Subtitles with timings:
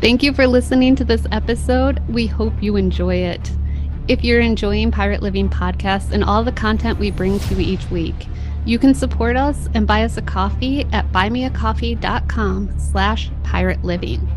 [0.00, 2.06] Thank you for listening to this episode.
[2.08, 3.50] We hope you enjoy it.
[4.08, 7.90] If you're enjoying Pirate Living Podcast and all the content we bring to you each
[7.90, 8.28] week,
[8.66, 14.28] you can support us and buy us a coffee at buymeacoffee.com slash pirate living.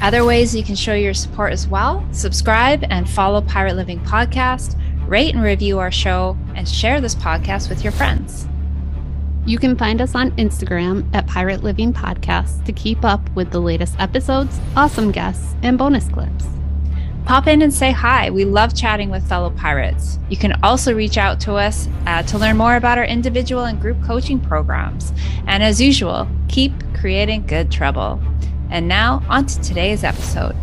[0.00, 4.76] Other ways you can show your support as well subscribe and follow Pirate Living Podcast,
[5.06, 8.48] rate and review our show, and share this podcast with your friends.
[9.44, 13.58] You can find us on Instagram at Pirate Living Podcast to keep up with the
[13.58, 16.46] latest episodes, awesome guests, and bonus clips.
[17.24, 18.30] Pop in and say hi.
[18.30, 20.20] We love chatting with fellow pirates.
[20.28, 23.80] You can also reach out to us uh, to learn more about our individual and
[23.80, 25.12] group coaching programs.
[25.48, 28.20] And as usual, keep creating good trouble.
[28.70, 30.54] And now, on to today's episode.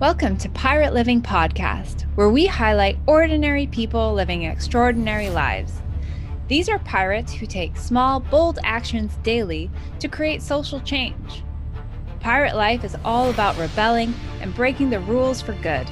[0.00, 5.82] Welcome to Pirate Living Podcast, where we highlight ordinary people living extraordinary lives.
[6.48, 11.44] These are pirates who take small, bold actions daily to create social change.
[12.18, 15.86] Pirate life is all about rebelling and breaking the rules for good.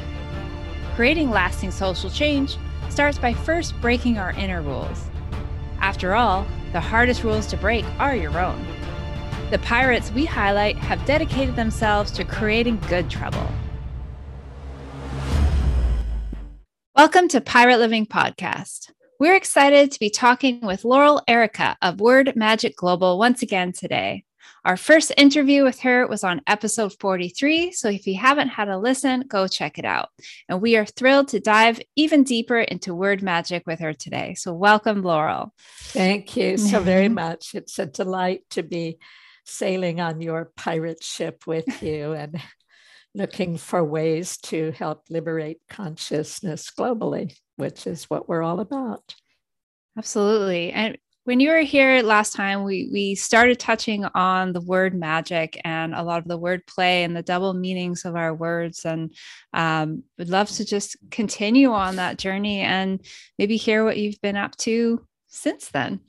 [0.95, 2.57] Creating lasting social change
[2.89, 5.05] starts by first breaking our inner rules.
[5.81, 8.67] After all, the hardest rules to break are your own.
[9.51, 13.47] The pirates we highlight have dedicated themselves to creating good trouble.
[16.99, 18.91] Welcome to Pirate Living Podcast.
[19.21, 24.25] We're excited to be talking with Laurel Airica of Word Magic Global once again today.
[24.65, 28.77] Our first interview with her was on episode 43, so if you haven't had a
[28.77, 30.09] listen, go check it out.
[30.49, 34.35] And we are thrilled to dive even deeper into word magic with her today.
[34.35, 35.55] So, welcome, Laurel.
[35.79, 37.55] Thank you so very much.
[37.55, 38.99] It's a delight to be
[39.45, 42.43] sailing on your pirate ship with you and
[43.15, 49.15] looking for ways to help liberate consciousness globally, which is what we're all about.
[49.97, 50.73] Absolutely.
[50.73, 55.61] And when you were here last time, we we started touching on the word magic
[55.63, 58.87] and a lot of the word play and the double meanings of our words.
[58.87, 59.15] And
[59.53, 63.05] um, would love to just continue on that journey and
[63.39, 66.01] maybe hear what you've been up to since then.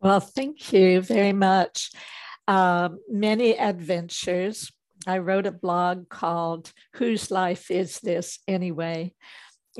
[0.00, 1.90] Well, thank you very much.
[2.48, 4.72] Um, many adventures,
[5.06, 9.14] I wrote a blog called Whose Life Is This Anyway?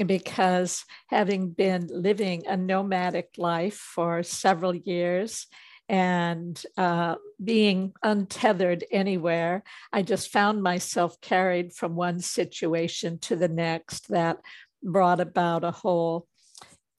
[0.07, 5.47] Because having been living a nomadic life for several years
[5.89, 9.63] and uh, being untethered anywhere,
[9.93, 14.39] I just found myself carried from one situation to the next that
[14.83, 16.27] brought about a whole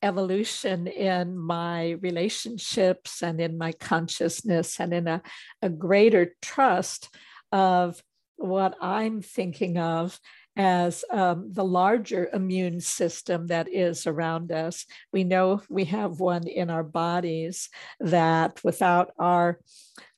[0.04, 5.22] evolution in my relationships and in my consciousness and in a,
[5.62, 7.10] a greater trust
[7.52, 8.02] of
[8.38, 10.20] what I'm thinking of
[10.56, 14.86] as um, the larger immune system that is around us.
[15.12, 19.60] We know we have one in our bodies that, without our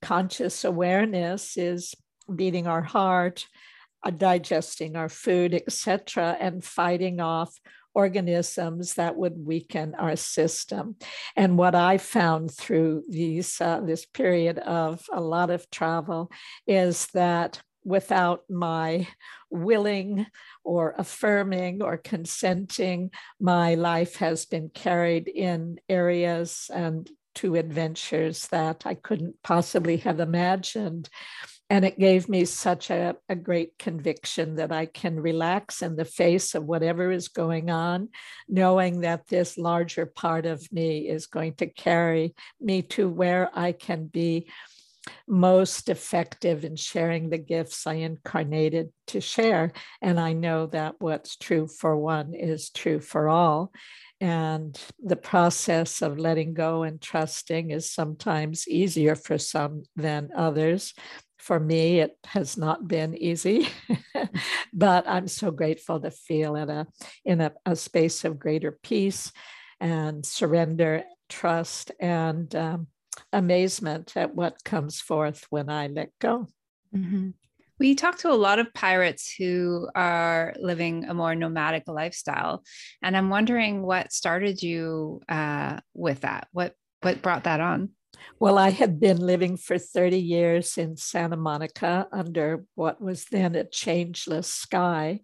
[0.02, 1.94] conscious awareness, is
[2.34, 3.48] beating our heart,
[4.04, 7.58] uh, digesting our food, etc., and fighting off
[7.94, 10.98] organisms that would weaken our system.
[11.38, 16.30] And what I found through these uh, this period of a lot of travel
[16.68, 19.08] is that without my
[19.50, 20.26] willing
[20.64, 28.84] or affirming or consenting, my life has been carried in areas and to adventures that
[28.86, 31.10] I couldn't possibly have imagined.
[31.70, 36.06] And it gave me such a, a, great conviction that I can relax in the
[36.06, 38.10] face of whatever is going on,
[38.48, 43.72] knowing that this larger part of me is going to carry me to where I
[43.72, 44.48] can be
[45.28, 49.72] most effective in sharing the gifts I incarnated to share.
[50.02, 53.72] And I know that what's true for one is true for all.
[54.22, 60.94] And the process of letting go and trusting is sometimes easier for some than others.
[61.38, 63.68] For me, it has not been easy,
[64.74, 66.88] but I'm so grateful to feel in a
[67.24, 69.32] in a, a space of greater peace
[69.80, 72.88] and surrender, trust, and um,
[73.34, 76.48] amazement at what comes forth when I let go.
[76.96, 77.30] Mm-hmm.
[77.78, 82.64] We talk to a lot of pirates who are living a more nomadic lifestyle,
[83.04, 86.48] and I'm wondering what started you uh, with that.
[86.54, 87.90] What what brought that on?
[88.40, 93.56] Well, I had been living for 30 years in Santa Monica under what was then
[93.56, 95.20] a changeless sky.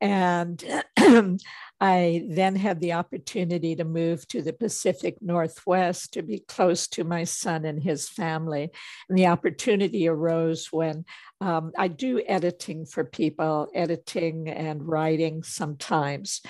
[0.00, 0.62] And
[1.80, 7.04] I then had the opportunity to move to the Pacific Northwest to be close to
[7.04, 8.70] my son and his family.
[9.08, 11.04] And the opportunity arose when
[11.40, 16.42] um, I do editing for people, editing and writing sometimes.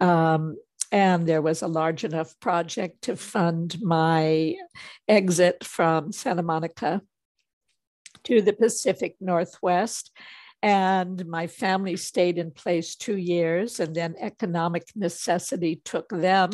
[0.00, 0.56] Um,
[0.92, 4.54] and there was a large enough project to fund my
[5.08, 7.02] exit from Santa Monica
[8.24, 10.12] to the Pacific Northwest.
[10.62, 16.50] And my family stayed in place two years, and then economic necessity took them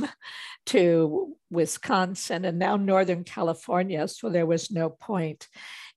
[0.66, 4.08] to Wisconsin and now Northern California.
[4.08, 5.48] So there was no point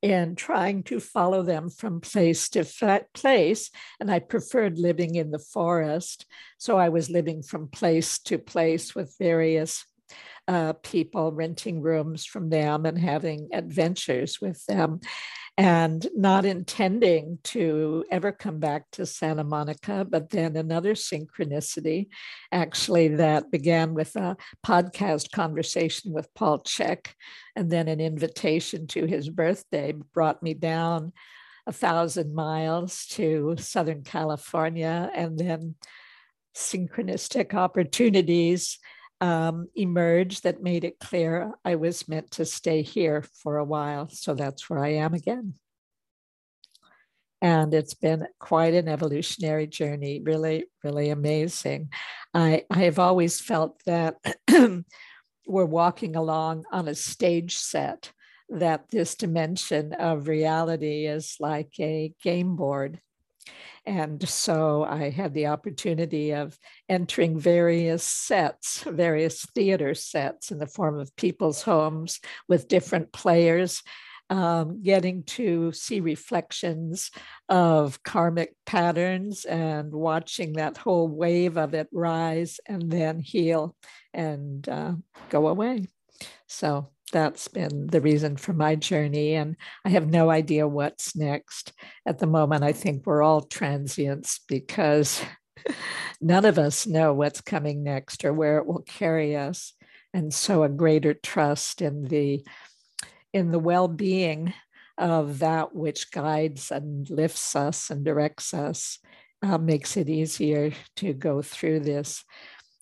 [0.01, 2.63] in trying to follow them from place to
[3.13, 3.71] place.
[3.99, 6.25] And I preferred living in the forest.
[6.57, 9.85] So I was living from place to place with various
[10.47, 14.99] uh, people, renting rooms from them and having adventures with them
[15.57, 20.05] and not intending to ever come back to Santa Monica.
[20.07, 22.07] But then another synchronicity,
[22.51, 24.35] actually, that began with a
[24.65, 27.07] podcast conversation with Paul Chek,
[27.55, 31.13] and then an invitation to his birthday brought me down
[31.65, 35.75] a thousand miles to Southern California, and then
[36.53, 38.77] synchronistic opportunities
[39.21, 44.09] um, emerged that made it clear I was meant to stay here for a while.
[44.09, 45.56] So that's where I am again.
[47.41, 51.89] And it's been quite an evolutionary journey, really, really amazing.
[52.33, 54.15] I, I have always felt that
[55.47, 58.12] we're walking along on a stage set,
[58.50, 63.00] that this dimension of reality is like a game board
[63.85, 66.57] and so I had the opportunity of
[66.89, 73.83] entering various sets, various theater sets in the form of people's homes with different players.
[74.27, 77.11] Um, getting to see reflections
[77.47, 83.75] of karmic patterns and watching that whole wave of it rise and then heal
[84.15, 84.93] and uh,
[85.29, 85.85] go away.
[86.47, 89.35] So that's been the reason for my journey.
[89.35, 91.73] And I have no idea what's next.
[92.05, 95.23] At the moment, I think we're all transients because
[96.21, 99.73] none of us know what's coming next or where it will carry us.
[100.13, 102.45] And so a greater trust in the
[103.33, 104.53] in the well-being
[104.97, 108.99] of that which guides and lifts us and directs us
[109.41, 112.23] uh, makes it easier to go through this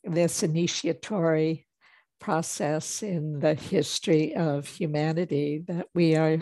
[0.03, 1.65] this initiatory
[2.23, 6.39] process in the history of humanity that we are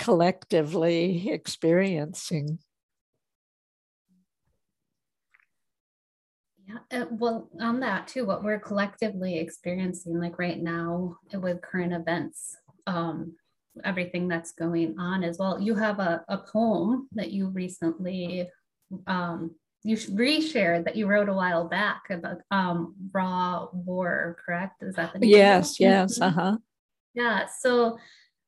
[0.00, 2.58] collectively experiencing.
[6.66, 11.92] Yeah, uh, well, on that too, what we're collectively experiencing, like right now with current
[11.92, 12.56] events,
[12.88, 13.36] um,
[13.84, 15.60] everything that's going on as well.
[15.60, 18.48] You have a, a poem that you recently
[19.06, 24.82] um, you reshared that you wrote a while back about um, raw war, correct?
[24.82, 25.30] Is that the name?
[25.30, 26.38] Yes, yes, mm-hmm.
[26.38, 26.58] uh huh.
[27.14, 27.46] Yeah.
[27.60, 27.98] So,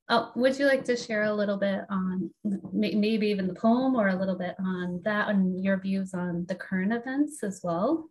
[0.08, 2.30] uh, would you like to share a little bit on
[2.72, 6.54] maybe even the poem or a little bit on that and your views on the
[6.54, 8.08] current events as well?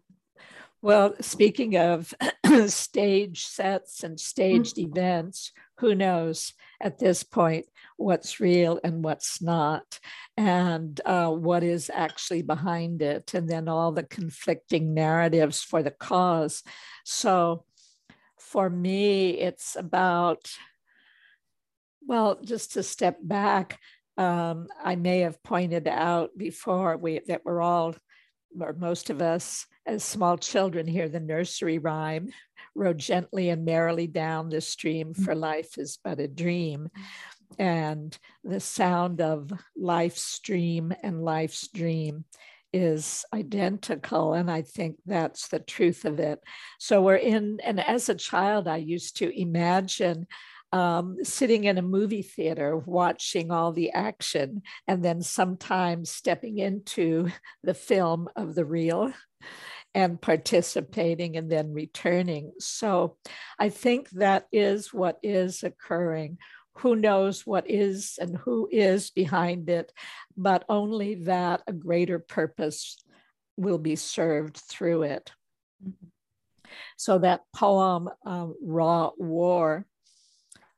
[0.81, 2.14] Well, speaking of
[2.68, 4.92] stage sets and staged mm-hmm.
[4.92, 7.66] events, who knows at this point
[7.97, 9.99] what's real and what's not,
[10.38, 15.91] and uh, what is actually behind it, and then all the conflicting narratives for the
[15.91, 16.63] cause.
[17.03, 17.65] So
[18.39, 20.49] for me, it's about,
[22.07, 23.79] well, just to step back,
[24.17, 27.95] um, I may have pointed out before we, that we're all,
[28.59, 32.29] or most of us, as small children hear the nursery rhyme
[32.75, 35.39] row gently and merrily down the stream, for mm.
[35.39, 36.89] life is but a dream.
[37.59, 42.25] And the sound of life's stream and life's dream
[42.73, 44.33] is identical.
[44.33, 46.39] And I think that's the truth of it.
[46.80, 50.27] So we're in, and as a child, I used to imagine
[50.73, 57.30] um, sitting in a movie theater watching all the action and then sometimes stepping into
[57.63, 59.13] the film of the real
[59.95, 62.51] and participating and then returning.
[62.59, 63.18] So
[63.57, 66.37] I think that is what is occurring.
[66.80, 69.92] Who knows what is and who is behind it,
[70.36, 72.98] but only that a greater purpose
[73.57, 75.31] will be served through it.
[76.98, 79.86] So that poem, um, Raw War,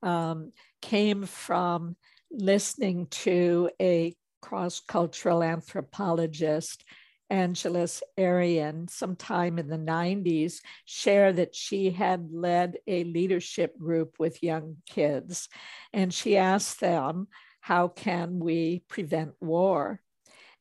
[0.01, 0.51] um,
[0.81, 1.95] came from
[2.31, 6.83] listening to a cross cultural anthropologist
[7.29, 14.43] Angeles Arrien, sometime in the 90s, share that she had led a leadership group with
[14.43, 15.47] young kids.
[15.93, 17.27] And she asked them,
[17.61, 20.01] How can we prevent war?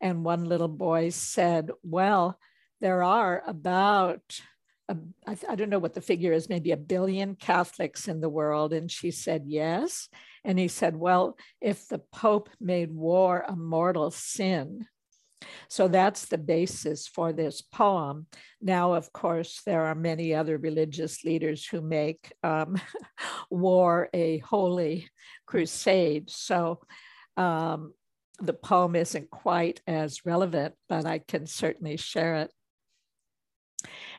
[0.00, 2.38] And one little boy said, Well,
[2.80, 4.94] there are about—I
[5.56, 8.72] don't know what the figure is, maybe a billion Catholics in the world.
[8.72, 10.08] And she said, Yes.
[10.44, 14.86] And he said, Well, if the Pope made war a mortal sin,
[15.68, 18.26] So that's the basis for this poem.
[18.60, 22.80] Now, of course, there are many other religious leaders who make um,
[23.50, 25.08] war a holy
[25.46, 26.30] crusade.
[26.30, 26.80] So
[27.36, 27.92] um,
[28.40, 32.52] the poem isn't quite as relevant, but I can certainly share it.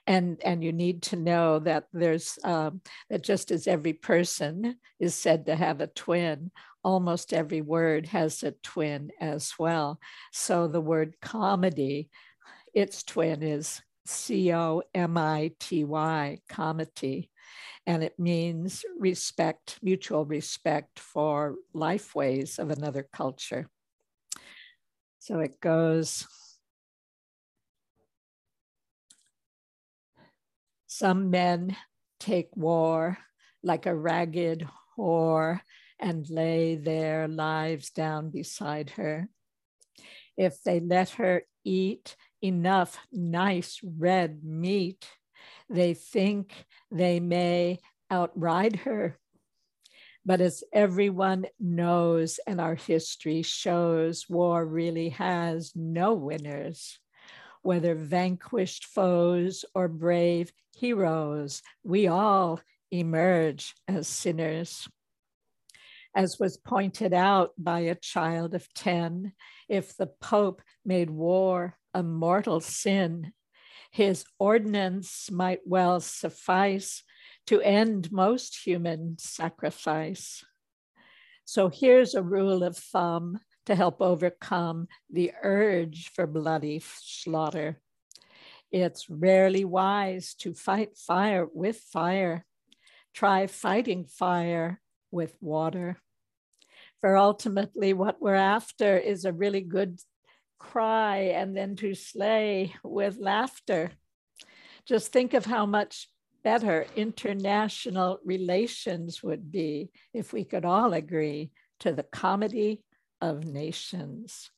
[0.07, 5.13] And, and you need to know that there's um, that just as every person is
[5.13, 6.51] said to have a twin,
[6.83, 9.99] almost every word has a twin as well.
[10.31, 12.09] So the word comedy,
[12.73, 17.29] its twin is C O M I T Y, comity.
[17.85, 23.69] And it means respect, mutual respect for life ways of another culture.
[25.19, 26.25] So it goes.
[30.91, 31.77] Some men
[32.19, 33.19] take war
[33.61, 34.67] like a ragged
[34.97, 35.61] whore
[35.99, 39.29] and lay their lives down beside her.
[40.35, 45.07] If they let her eat enough nice red meat,
[45.69, 47.77] they think they may
[48.09, 49.19] outride her.
[50.25, 56.97] But as everyone knows, and our history shows, war really has no winners.
[57.61, 62.59] Whether vanquished foes or brave heroes, we all
[62.91, 64.87] emerge as sinners
[66.15, 69.33] as was pointed out by a child of 10,
[69.67, 73.31] if the Pope made war a mortal sin,
[73.91, 77.03] his ordinance might well suffice
[77.47, 80.43] to end most human sacrifice.
[81.45, 87.79] So here's a rule of thumb to help overcome the urge for bloody slaughter.
[88.71, 92.45] It's rarely wise to fight fire with fire.
[93.13, 94.79] Try fighting fire
[95.11, 95.97] with water.
[97.01, 99.99] For ultimately, what we're after is a really good
[100.59, 103.91] cry and then to slay with laughter.
[104.85, 106.09] Just think of how much
[106.43, 112.83] better international relations would be if we could all agree to the comedy
[113.21, 114.51] of nations.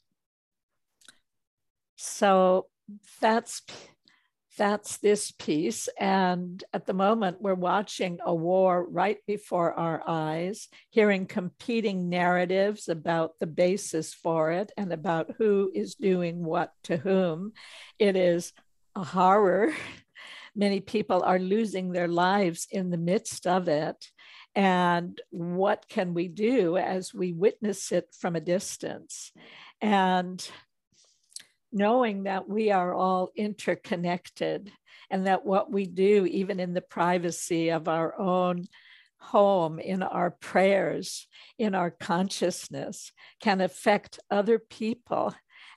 [1.95, 2.67] So
[3.19, 3.61] that's
[4.57, 5.87] that's this piece.
[5.99, 12.89] And at the moment, we're watching a war right before our eyes, hearing competing narratives
[12.89, 17.53] about the basis for it and about who is doing what to whom.
[17.97, 18.53] It is
[18.95, 19.73] a horror.
[20.55, 24.05] Many people are losing their lives in the midst of it.
[24.53, 29.31] And what can we do as we witness it from a distance?
[29.79, 30.45] And
[31.71, 34.71] knowing that we are all interconnected
[35.09, 38.65] and that what we do, even in the privacy of our own
[39.19, 45.33] home, in our prayers, in our consciousness, can affect other people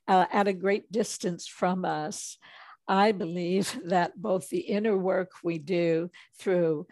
[0.08, 2.38] uh, at a great distance from us.
[2.86, 6.86] I believe that both the inner work we do through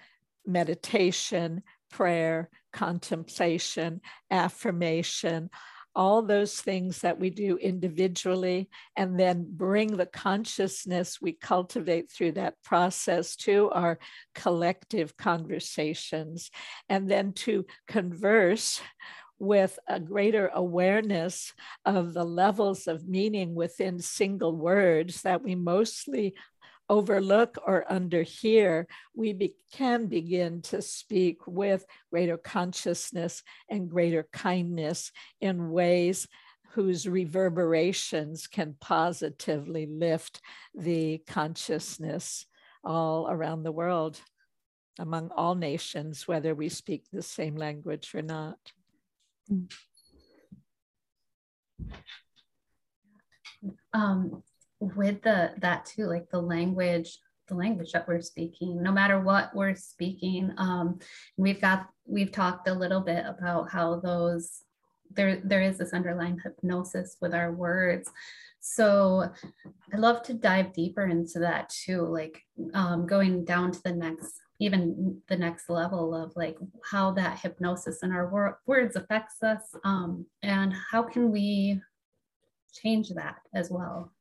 [0.47, 5.51] meditation, prayer, contemplation, affirmation,
[5.95, 12.33] all those things that we do individually and then bring the consciousness we cultivate through
[12.33, 13.99] that process to our
[14.35, 16.51] collective conversations.
[16.89, 18.81] And then to converse
[19.39, 21.53] with a greater awareness
[21.85, 26.35] of the levels of meaning within single words that we mostly
[26.89, 35.13] overlook or underhear, we be, can begin to speak with greater consciousness and greater kindness
[35.41, 36.29] in ways
[36.73, 40.41] whose reverberations can positively lift
[40.75, 42.47] the consciousness
[42.83, 44.21] all around the world,
[44.99, 48.59] among all nations, whether we speak the same language or not.
[53.93, 54.43] Um,
[54.97, 59.55] with the that too like the language the language that we're speaking no matter what
[59.55, 60.99] we're speaking um
[61.37, 64.65] we've got we've talked a little bit about how those
[65.15, 68.11] there there is this underlying hypnosis with our words.
[68.61, 69.31] So
[69.93, 72.41] I'd love to dive deeper into that too like
[72.75, 76.57] um, going down to the next even the next level of like
[76.89, 81.81] how that hypnosis in our wor- words affects us um, and how can we
[82.73, 84.13] change that as well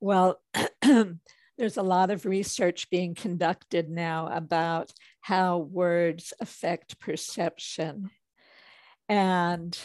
[0.00, 0.40] well,
[0.82, 8.10] there's a lot of research being conducted now about how words affect perception.
[9.08, 9.78] And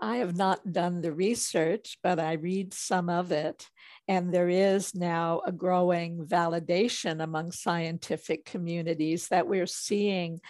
[0.00, 3.68] I have not done the research, but I read some of it.
[4.08, 10.40] And there is now a growing validation among scientific communities that we're seeing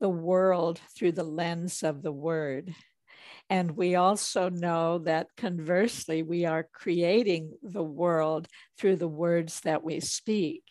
[0.00, 2.74] the world through the lens of the word.
[3.50, 9.82] And we also know that conversely, we are creating the world through the words that
[9.82, 10.64] we speak.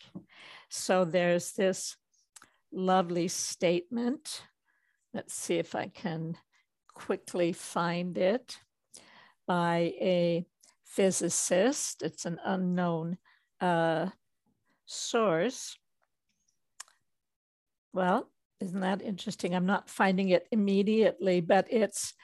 [0.68, 1.96] So there's this
[2.72, 4.42] lovely statement.
[5.12, 6.36] Let's see if I can
[6.94, 8.58] quickly find it
[9.46, 10.46] by a
[10.84, 12.02] physicist.
[12.02, 13.18] It's an unknown
[13.60, 14.10] uh,
[14.86, 15.76] source.
[17.92, 18.30] Well,
[18.60, 19.54] isn't that interesting?
[19.54, 22.14] I'm not finding it immediately, but it's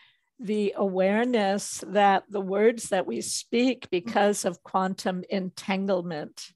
[0.41, 6.53] the awareness that the words that we speak because of quantum entanglement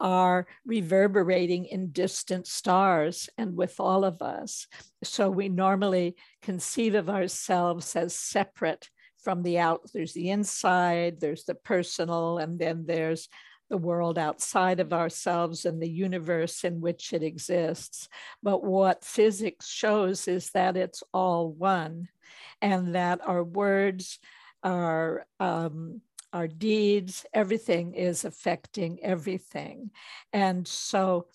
[0.00, 4.66] are reverberating in distant stars and with all of us.
[5.02, 8.90] So we normally conceive of ourselves as separate
[9.22, 9.88] from the out.
[9.92, 13.28] There's the inside, there's the personal, and then there's
[13.70, 18.08] the world outside of ourselves and the universe in which it exists.
[18.42, 22.08] But what physics shows is that it's all one,
[22.60, 24.18] and that our words,
[24.62, 26.00] our um,
[26.32, 29.90] our deeds, everything is affecting everything.
[30.32, 31.28] And so,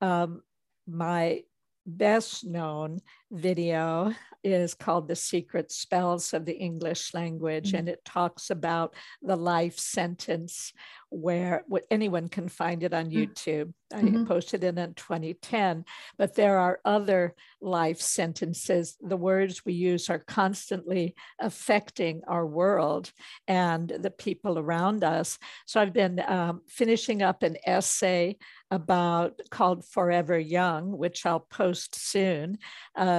[0.00, 0.42] um,
[0.86, 1.42] my
[1.84, 4.12] best known video
[4.44, 7.76] is called The Secret Spells of the English Language, mm-hmm.
[7.76, 10.72] and it talks about the life sentence
[11.10, 13.12] where anyone can find it on mm.
[13.12, 13.72] YouTube.
[13.92, 14.22] Mm-hmm.
[14.22, 15.84] I posted it in 2010,
[16.18, 18.96] but there are other life sentences.
[19.00, 23.12] The words we use are constantly affecting our world
[23.46, 25.38] and the people around us.
[25.66, 28.36] So I've been um, finishing up an essay
[28.72, 32.58] about called Forever Young, which I'll post soon.
[32.96, 33.15] Uh,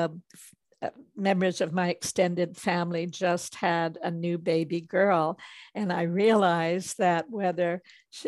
[0.84, 5.40] uh, members of my extended family just had a new baby girl
[5.74, 7.82] and i realized that whether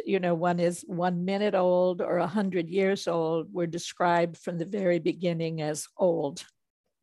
[0.06, 4.58] you know one is one minute old or a hundred years old were described from
[4.58, 6.44] the very beginning as old.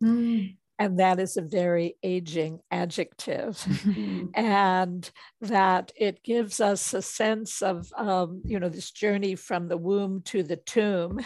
[0.03, 0.57] Mm.
[0.79, 3.57] and that is a very aging adjective.
[4.35, 9.79] And that it gives us a sense of um, you know this journey from the
[9.79, 11.21] womb to the tomb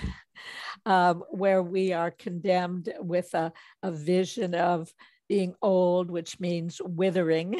[0.87, 4.93] um, where we are condemned with a, a vision of
[5.31, 7.53] being old, which means withering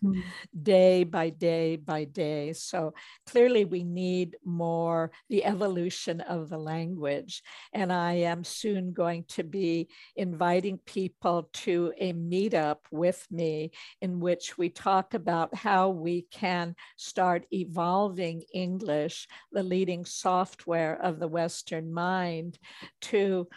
[0.00, 0.20] mm-hmm.
[0.62, 2.52] day by day by day.
[2.52, 2.94] So
[3.26, 7.42] clearly, we need more the evolution of the language.
[7.72, 14.20] And I am soon going to be inviting people to a meetup with me in
[14.20, 21.26] which we talk about how we can start evolving English, the leading software of the
[21.26, 22.56] Western mind,
[23.00, 23.48] to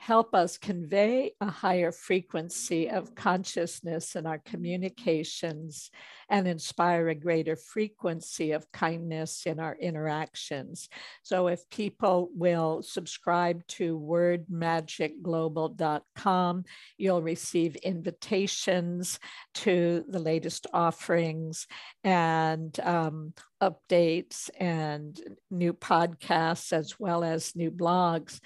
[0.00, 5.90] help us convey a higher frequency of consciousness in our communications
[6.30, 10.88] and inspire a greater frequency of kindness in our interactions.
[11.22, 16.64] So, if people will subscribe to wordmagicglobal.com,
[16.96, 19.20] you'll receive invitations
[19.56, 21.66] to the latest offerings
[22.04, 28.40] and um, updates and new podcasts, as well as new blogs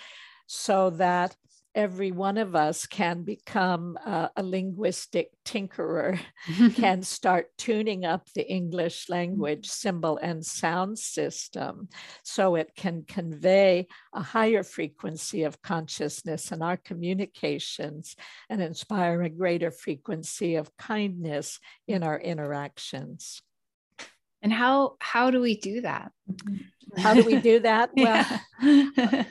[0.46, 1.36] so that
[1.74, 6.18] every one of us can become uh, a linguistic tinkerer,
[6.74, 11.88] can start tuning up the English language symbol and sound system
[12.22, 18.16] so it can convey a higher frequency of consciousness in our communications
[18.48, 21.58] and inspire a greater frequency of kindness
[21.88, 23.42] in our interactions.
[24.44, 26.12] And how how do we do that?
[26.30, 26.56] Mm-hmm.
[26.96, 27.90] How do we do that?
[27.96, 28.40] Well,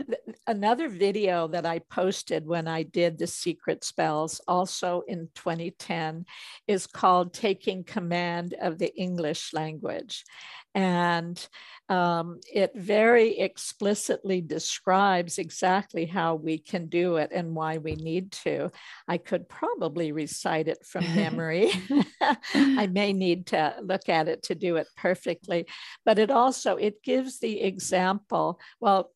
[0.48, 6.26] another video that I posted when I did the secret spells, also in 2010,
[6.68, 10.26] is called Taking Command of the English Language.
[10.76, 11.46] And
[11.90, 18.32] um, it very explicitly describes exactly how we can do it and why we need
[18.44, 18.72] to.
[19.08, 21.72] I could probably recite it from memory.
[22.54, 25.68] I may need to look at it to do it perfectly,
[26.06, 28.60] but it also it gives the example.
[28.80, 29.12] Well,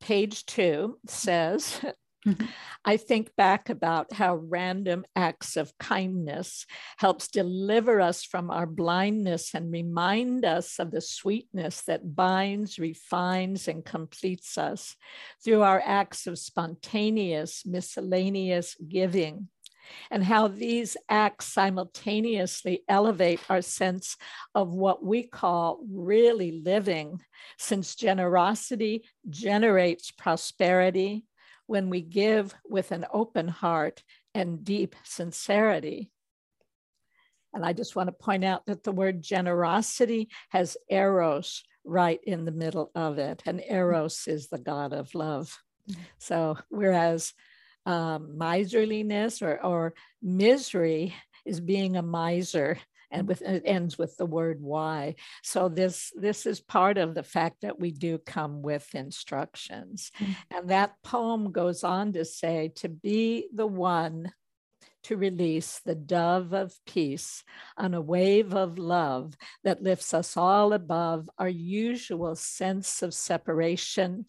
[0.00, 1.80] page two says
[2.26, 2.46] Mm-hmm.
[2.84, 6.66] I think back about how random acts of kindness
[6.98, 13.66] helps deliver us from our blindness and remind us of the sweetness that binds, refines,
[13.66, 14.94] and completes us
[15.44, 19.48] through our acts of spontaneous, miscellaneous giving.
[20.10, 24.16] And how these acts simultaneously elevate our sense
[24.54, 27.20] of what we call really living,
[27.58, 31.24] since generosity generates prosperity,
[31.72, 34.02] when we give with an open heart
[34.34, 36.10] and deep sincerity.
[37.54, 42.44] And I just want to point out that the word generosity has eros right in
[42.44, 45.58] the middle of it, and eros is the god of love.
[46.18, 47.32] So, whereas
[47.86, 51.14] um, miserliness or, or misery
[51.46, 52.78] is being a miser
[53.12, 57.22] and with it ends with the word why so this this is part of the
[57.22, 60.32] fact that we do come with instructions mm-hmm.
[60.50, 64.32] and that poem goes on to say to be the one
[65.04, 67.44] to release the dove of peace
[67.76, 69.34] on a wave of love
[69.64, 74.24] that lifts us all above our usual sense of separation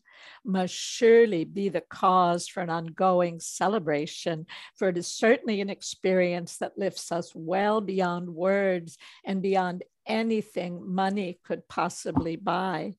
[0.46, 6.58] must surely be the cause for an ongoing celebration, for it is certainly an experience
[6.58, 12.94] that lifts us well beyond words and beyond anything money could possibly buy.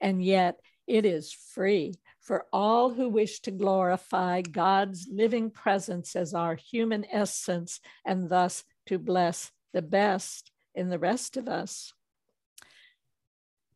[0.00, 6.32] And yet it is free for all who wish to glorify God's living presence as
[6.32, 11.92] our human essence and thus to bless the best in the rest of us.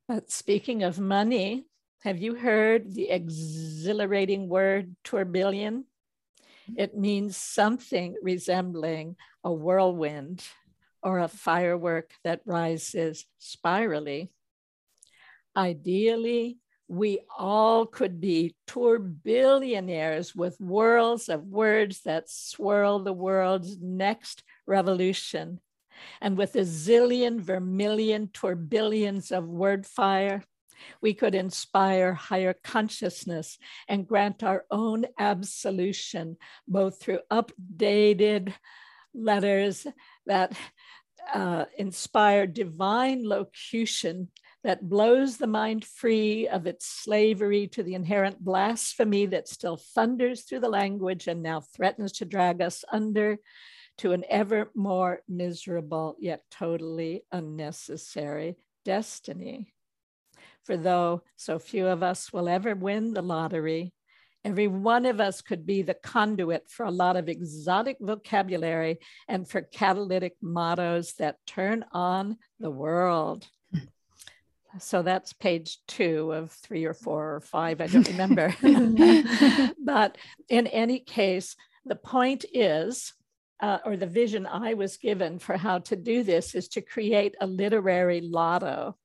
[0.07, 1.67] But speaking of money,
[2.03, 5.87] have you heard the exhilarating word tourbillon?
[6.77, 10.45] It means something resembling a whirlwind
[11.03, 14.31] or a firework that rises spirally.
[15.57, 24.45] Ideally, we all could be tourbillionaires with whirls of words that swirl the world's next
[24.67, 25.61] revolution.
[26.21, 30.45] And with a zillion vermilion tourbillons of word fire,
[31.01, 36.37] we could inspire higher consciousness and grant our own absolution,
[36.69, 38.53] both through updated
[39.15, 39.87] letters
[40.27, 40.53] that
[41.33, 44.29] uh, inspire divine locution
[44.67, 50.43] that blows the mind free of its slavery to the inherent blasphemy that still thunders
[50.43, 53.39] through the language and now threatens to drag us under
[53.97, 59.73] to an ever more miserable yet totally unnecessary destiny.
[60.65, 63.93] For though so few of us will ever win the lottery,
[64.45, 68.99] every one of us could be the conduit for a lot of exotic vocabulary
[69.29, 73.47] and for catalytic mottos that turn on the world.
[74.79, 78.55] So that's page two of three or four or five, I don't remember.
[79.79, 83.15] but in any case, the point is,
[83.61, 87.35] uh, or the vision I was given for how to do this is to create
[87.41, 88.97] a literary lotto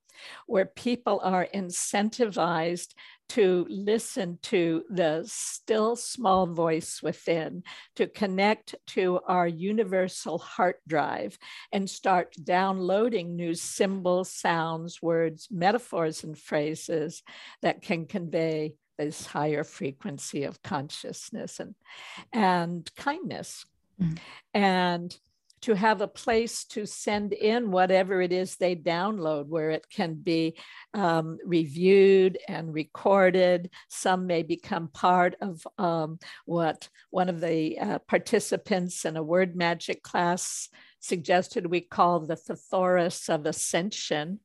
[0.45, 2.93] where people are incentivized
[3.31, 7.63] to listen to the still small voice within,
[7.95, 11.37] to connect to our universal heart drive
[11.71, 17.23] and start downloading new symbols, sounds, words, metaphors, and phrases
[17.61, 21.73] that can convey this higher frequency of consciousness and,
[22.33, 23.65] and kindness.
[24.01, 24.17] Mm.
[24.53, 25.17] And
[25.61, 30.15] to have a place to send in whatever it is they download, where it can
[30.15, 30.57] be
[30.93, 33.69] um, reviewed and recorded.
[33.87, 39.55] Some may become part of um, what one of the uh, participants in a word
[39.55, 40.69] magic class
[40.99, 44.39] suggested we call the thesaurus of ascension.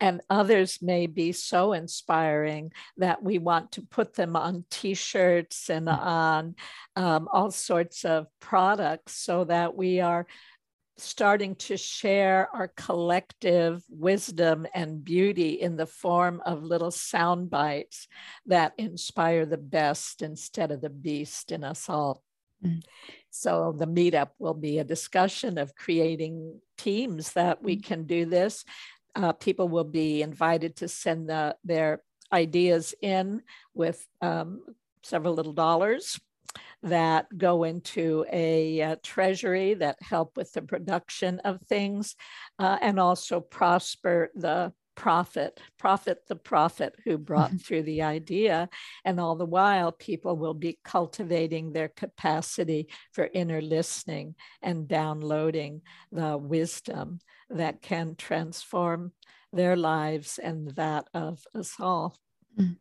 [0.00, 5.70] And others may be so inspiring that we want to put them on t shirts
[5.70, 5.98] and mm.
[5.98, 6.54] on
[6.96, 10.26] um, all sorts of products so that we are
[10.98, 18.08] starting to share our collective wisdom and beauty in the form of little sound bites
[18.46, 22.22] that inspire the best instead of the beast in us all.
[22.64, 22.82] Mm.
[23.30, 27.84] So the meetup will be a discussion of creating teams that we mm.
[27.84, 28.64] can do this
[29.14, 33.42] uh, people will be invited to send the, their ideas in
[33.74, 34.62] with um,
[35.02, 36.18] several little dollars
[36.82, 42.16] that go into a uh, treasury that help with the production of things
[42.58, 47.58] uh, and also prosper the prophet, prophet the prophet who brought mm-hmm.
[47.58, 48.68] through the idea.
[49.04, 55.82] And all the while, people will be cultivating their capacity for inner listening and downloading
[56.10, 57.20] the wisdom
[57.52, 59.12] that can transform
[59.52, 62.16] their lives and that of us all.
[62.58, 62.76] Mm.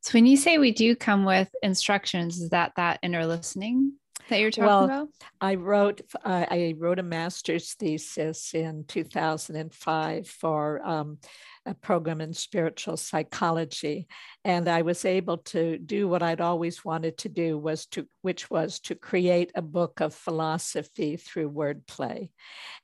[0.00, 3.92] So, when you say we do come with instructions, is that that inner listening
[4.28, 5.08] that you're talking well, about?
[5.40, 11.18] I wrote uh, I wrote a master's thesis in 2005 for um,
[11.66, 14.06] a program in spiritual psychology,
[14.44, 18.50] and I was able to do what I'd always wanted to do was to which
[18.50, 22.30] was to create a book of philosophy through wordplay,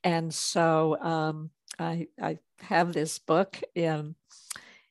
[0.03, 4.15] and so um, I, I have this book in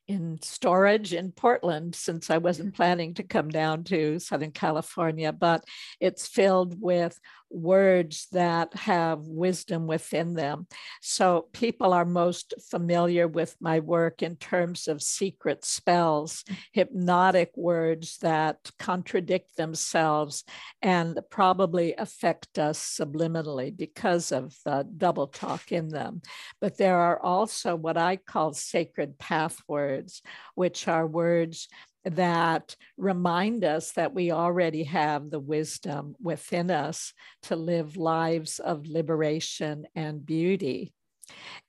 [0.09, 5.63] in storage in Portland since I wasn't planning to come down to Southern California, but
[5.99, 7.19] it's filled with
[7.49, 10.67] words that have wisdom within them.
[11.01, 18.17] So people are most familiar with my work in terms of secret spells, hypnotic words
[18.19, 20.43] that contradict themselves
[20.81, 26.21] and probably affect us subliminally because of the double talk in them.
[26.61, 30.21] But there are also what I call sacred path words,
[30.55, 31.67] which are words
[32.11, 38.87] that remind us that we already have the wisdom within us to live lives of
[38.87, 40.93] liberation and beauty.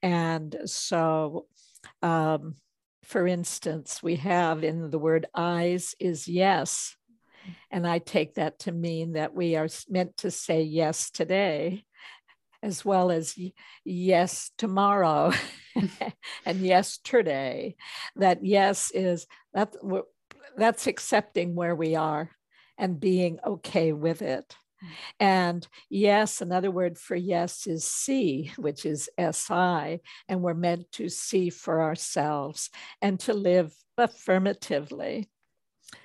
[0.02, 1.46] And so,
[2.02, 2.54] um,
[3.04, 6.96] for instance, we have in the word eyes is yes.
[7.70, 11.84] And I take that to mean that we are meant to say yes today,
[12.62, 13.36] as well as
[13.84, 15.32] yes tomorrow
[16.46, 17.74] and yesterday.
[18.16, 19.74] That yes is that
[20.56, 22.30] that's accepting where we are
[22.78, 24.56] and being okay with it.
[25.18, 31.08] And yes, another word for yes is see, which is SI, and we're meant to
[31.08, 32.70] see for ourselves
[33.02, 35.28] and to live affirmatively.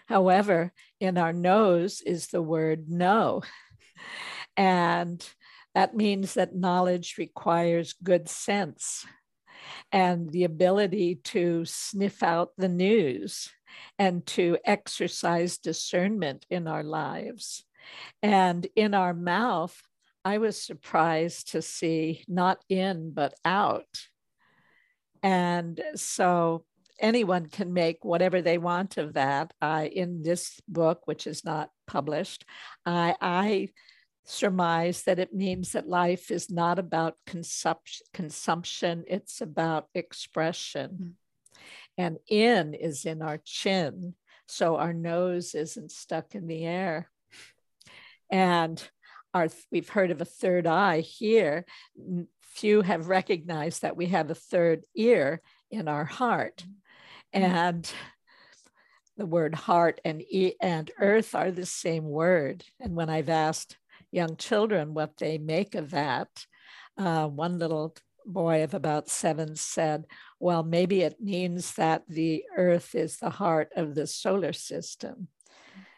[0.07, 3.43] However, in our nose is the word no.
[4.57, 5.25] And
[5.73, 9.05] that means that knowledge requires good sense
[9.91, 13.49] and the ability to sniff out the news
[13.97, 17.63] and to exercise discernment in our lives.
[18.21, 19.79] And in our mouth,
[20.23, 23.87] I was surprised to see not in, but out.
[25.21, 26.65] And so
[26.99, 29.53] anyone can make whatever they want of that.
[29.61, 32.45] I, in this book, which is not published,
[32.85, 33.69] I, I
[34.23, 40.91] surmise that it means that life is not about consumption, consumption it's about expression.
[40.91, 41.09] Mm-hmm.
[41.97, 44.15] And in is in our chin.
[44.47, 47.09] So our nose isn't stuck in the air.
[48.29, 48.81] And
[49.33, 51.65] our, we've heard of a third eye here.
[52.41, 56.63] Few have recognized that we have a third ear in our heart.
[57.33, 57.91] And
[59.17, 62.63] the word heart and, e- and earth are the same word.
[62.79, 63.77] And when I've asked
[64.11, 66.29] young children what they make of that,
[66.97, 70.05] uh, one little boy of about seven said,
[70.39, 75.29] Well, maybe it means that the earth is the heart of the solar system.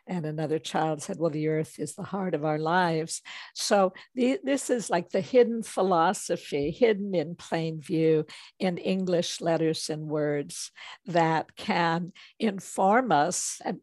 [0.10, 3.22] And another child said, Well, the earth is the heart of our lives.
[3.54, 8.26] So the, this is like the hidden philosophy, hidden in plain view
[8.58, 10.72] in English letters and words
[11.08, 13.80] that can inform us and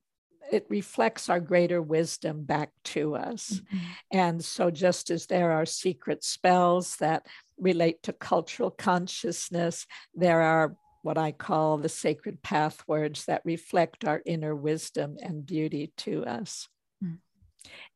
[0.52, 3.60] it reflects our greater wisdom back to us.
[3.64, 3.78] Mm-hmm.
[4.12, 7.26] And so, just as there are secret spells that
[7.58, 9.86] relate to cultural consciousness.
[10.14, 15.44] There are what I call the sacred path words that reflect our inner wisdom and
[15.44, 16.68] beauty to us.
[17.04, 17.18] Mm.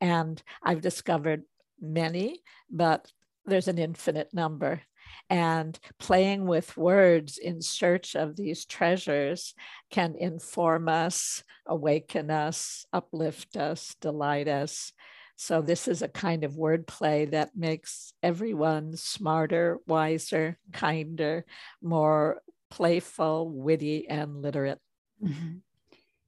[0.01, 1.45] And I've discovered
[1.81, 3.11] many, but
[3.47, 4.83] there's an infinite number.
[5.31, 9.55] And playing with words in search of these treasures
[9.91, 14.93] can inform us, awaken us, uplift us, delight us,
[15.41, 21.45] so this is a kind of wordplay that makes everyone smarter, wiser, kinder,
[21.81, 24.81] more playful, witty, and literate.
[25.23, 25.59] Mm-hmm.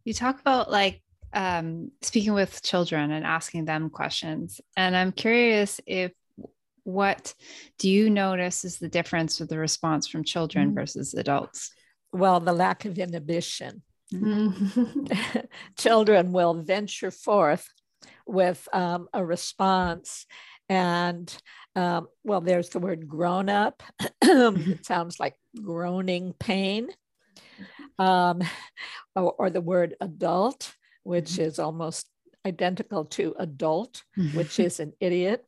[0.05, 4.61] You talk about like um, speaking with children and asking them questions.
[4.77, 6.13] And I'm curious if
[6.85, 7.35] what
[7.79, 10.77] do you notice is the difference with the response from children mm-hmm.
[10.77, 11.73] versus adults?
[12.13, 13.83] Well, the lack of inhibition.
[14.15, 15.07] Mm-hmm.
[15.77, 17.69] children will venture forth
[18.27, 20.27] with um, a response.
[20.69, 21.35] And
[21.75, 23.83] um, well, there's the word grown up.
[24.23, 26.89] it sounds like groaning pain.
[27.99, 28.41] Um,
[29.15, 31.43] or, or, the word adult, which mm-hmm.
[31.43, 32.07] is almost
[32.47, 34.37] identical to adult, mm-hmm.
[34.37, 35.45] which is an idiot.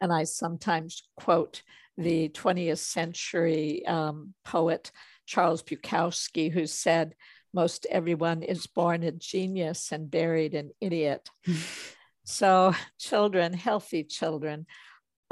[0.00, 1.62] And I sometimes quote
[1.96, 4.92] the 20th century um, poet
[5.26, 7.14] Charles Bukowski, who said,
[7.52, 11.28] most everyone is born a genius and buried an idiot.
[12.24, 14.66] so, children, healthy children,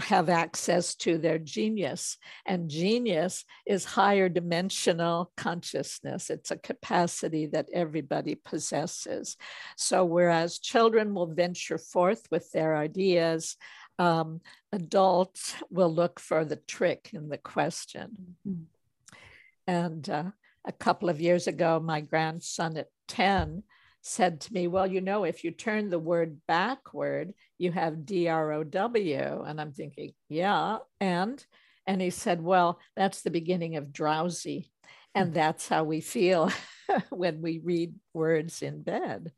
[0.02, 2.18] have access to their genius.
[2.44, 6.28] And genius is higher dimensional consciousness.
[6.28, 9.36] It's a capacity that everybody possesses.
[9.76, 13.56] So, whereas children will venture forth with their ideas,
[13.98, 14.40] um,
[14.72, 18.36] adults will look for the trick in the question.
[18.46, 18.62] Mm-hmm.
[19.66, 20.30] And uh,
[20.66, 23.62] a couple of years ago, my grandson at 10
[24.02, 28.28] said to me, Well, you know, if you turn the word backward, you have D
[28.28, 29.44] R O W.
[29.46, 30.78] And I'm thinking, Yeah.
[31.00, 31.44] And,
[31.86, 34.70] and he said, Well, that's the beginning of drowsy.
[35.14, 36.52] And that's how we feel
[37.10, 39.32] when we read words in bed.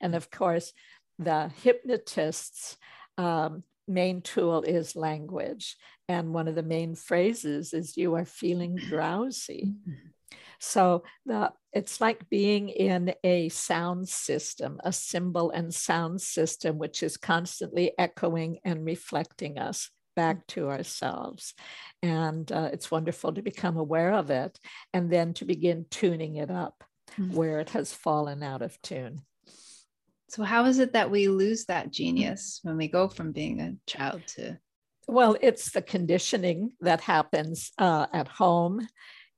[0.00, 0.72] And of course,
[1.18, 2.76] the hypnotists
[3.18, 5.76] um, main tool is language.
[6.08, 9.74] And one of the main phrases is, You are feeling drowsy.
[10.60, 17.02] So the, it's like being in a sound system, a symbol and sound system, which
[17.02, 21.54] is constantly echoing and reflecting us back to ourselves.
[22.02, 24.58] And uh, it's wonderful to become aware of it
[24.92, 27.34] and then to begin tuning it up mm-hmm.
[27.34, 29.22] where it has fallen out of tune.
[30.28, 33.76] So, how is it that we lose that genius when we go from being a
[33.86, 34.58] child to?
[35.06, 38.86] Well, it's the conditioning that happens uh, at home.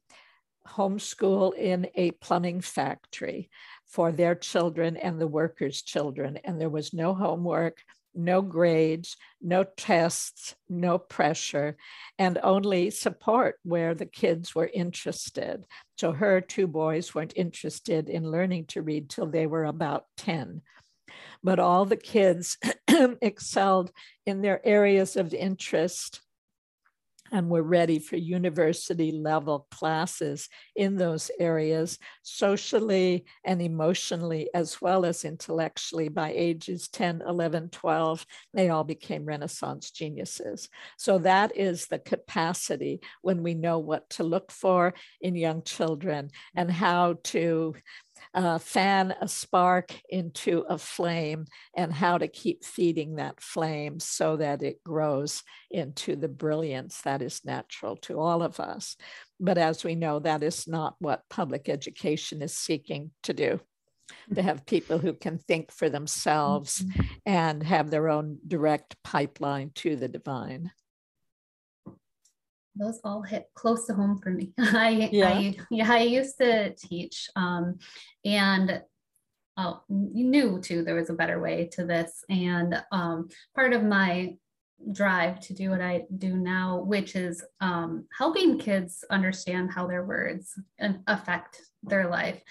[0.66, 3.50] homeschool in a plumbing factory
[3.86, 6.38] for their children and the workers' children.
[6.44, 7.82] And there was no homework,
[8.16, 11.76] no grades, no tests, no pressure,
[12.18, 15.66] and only support where the kids were interested.
[15.98, 20.62] So her two boys weren't interested in learning to read till they were about 10.
[21.42, 22.58] But all the kids
[23.22, 23.92] excelled
[24.24, 26.20] in their areas of interest
[27.32, 35.04] and we're ready for university level classes in those areas, socially and emotionally, as well
[35.04, 36.08] as intellectually.
[36.08, 40.68] By ages 10, 11, 12, they all became Renaissance geniuses.
[40.96, 46.30] So that is the capacity when we know what to look for in young children
[46.54, 47.74] and how to
[48.34, 54.36] uh, fan a spark into a flame and how to keep feeding that flame so
[54.36, 58.96] that it grows into the brilliance that is natural to all of us.
[59.40, 63.60] But as we know, that is not what public education is seeking to do.
[64.34, 67.02] To have people who can think for themselves mm-hmm.
[67.26, 70.70] and have their own direct pipeline to the divine
[72.78, 74.52] those all hit close to home for me.
[74.58, 75.28] I, yeah.
[75.28, 77.78] I, yeah, I used to teach um,
[78.24, 78.82] and
[79.56, 82.24] oh, knew too there was a better way to this.
[82.28, 84.36] And um, part of my
[84.92, 90.04] drive to do what I do now, which is um, helping kids understand how their
[90.04, 90.58] words
[91.06, 92.42] affect their life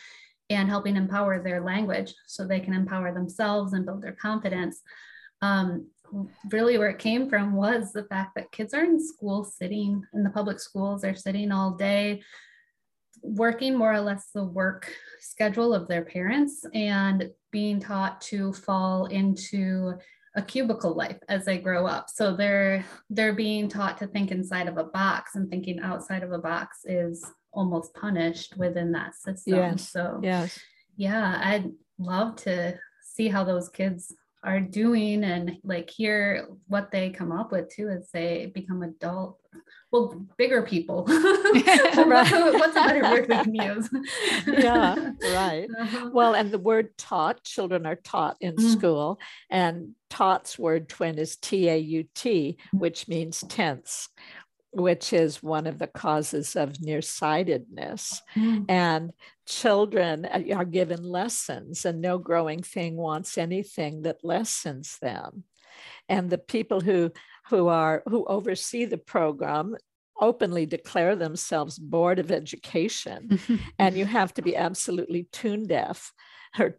[0.49, 4.81] and helping empower their language so they can empower themselves and build their confidence.
[5.41, 5.87] Um,
[6.51, 10.23] really where it came from was the fact that kids are in school sitting in
[10.23, 12.21] the public schools they're sitting all day
[13.21, 19.05] working more or less the work schedule of their parents and being taught to fall
[19.07, 19.93] into
[20.35, 24.67] a cubicle life as they grow up so they're they're being taught to think inside
[24.67, 29.55] of a box and thinking outside of a box is almost punished within that system
[29.55, 29.89] yes.
[29.89, 30.59] so yes
[30.97, 34.13] yeah i'd love to see how those kids
[34.45, 39.39] are doing and like hear what they come up with too as they become adult
[39.91, 42.31] well bigger people right.
[42.31, 43.89] what's a better word we can use
[44.47, 46.09] yeah right uh-huh.
[46.13, 48.71] well and the word taught children are taught in mm.
[48.71, 54.09] school and taught's word twin is t-a-u-t which means tense
[54.75, 58.21] which is one of the causes of nearsightedness.
[58.35, 58.65] Mm.
[58.67, 59.11] And
[59.45, 65.43] children are given lessons, and no growing thing wants anything that lessens them.
[66.09, 67.11] And the people who
[67.49, 69.75] who are who oversee the program
[70.19, 73.39] openly declare themselves board of education
[73.79, 76.13] and you have to be absolutely tune deaf
[76.57, 76.77] or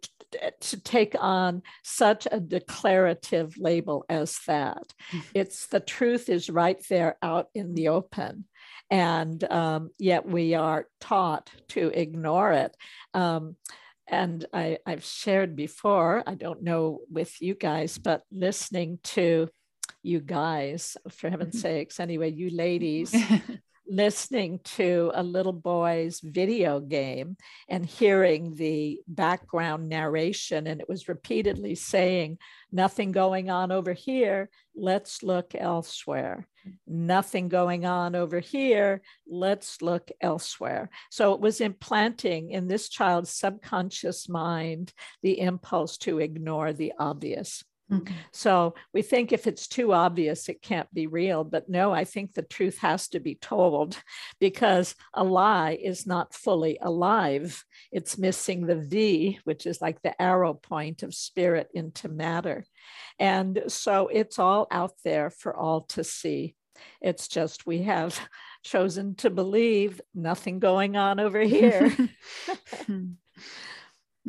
[0.61, 4.93] to take on such a declarative label as that.
[5.11, 5.21] Mm-hmm.
[5.35, 8.47] It's the truth is right there out in the open.
[8.91, 12.77] And um, yet we are taught to ignore it.
[13.15, 13.57] Um,
[14.09, 19.49] and I, I've shared before, I don't know with you guys, but listening to
[20.03, 23.15] you guys, for heaven's sakes, anyway, you ladies,
[23.89, 27.37] listening to a little boy's video game
[27.69, 32.39] and hearing the background narration, and it was repeatedly saying,
[32.73, 36.47] Nothing going on over here, let's look elsewhere.
[36.87, 40.91] Nothing going on over here, let's look elsewhere.
[41.11, 47.63] So it was implanting in this child's subconscious mind the impulse to ignore the obvious.
[47.91, 48.15] Mm-hmm.
[48.33, 51.45] So we think if it's too obvious, it can't be real.
[51.45, 53.97] But no, I think the truth has to be told
[54.41, 57.65] because a lie is not fully alive.
[57.93, 62.65] It's missing the V, which is like the arrow point of spirit into matter.
[63.19, 66.57] And so it's all out there for all to see.
[67.01, 68.19] It's just we have
[68.65, 71.83] chosen to believe nothing going on over here.
[72.89, 73.13] mm-hmm.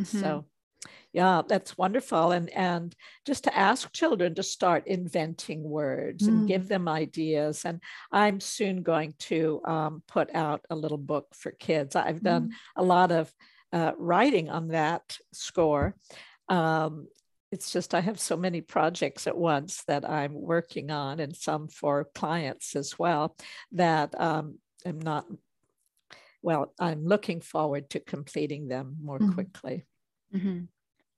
[0.03, 0.45] So
[1.17, 2.95] yeah that's wonderful and and
[3.25, 6.27] just to ask children to start inventing words mm.
[6.27, 11.25] and give them ideas and i'm soon going to um, put out a little book
[11.33, 12.51] for kids i've done mm.
[12.75, 13.33] a lot of
[13.73, 15.95] uh, writing on that score
[16.49, 17.07] um,
[17.51, 21.69] it's just I have so many projects at once that I'm working on, and some
[21.69, 23.35] for clients as well.
[23.71, 25.25] That um, I'm not.
[26.41, 29.33] Well, I'm looking forward to completing them more mm-hmm.
[29.33, 29.85] quickly.
[30.35, 30.65] Mm-hmm.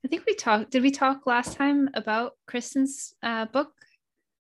[0.06, 0.72] I think we talked.
[0.72, 3.72] Did we talk last time about Kristen's uh, book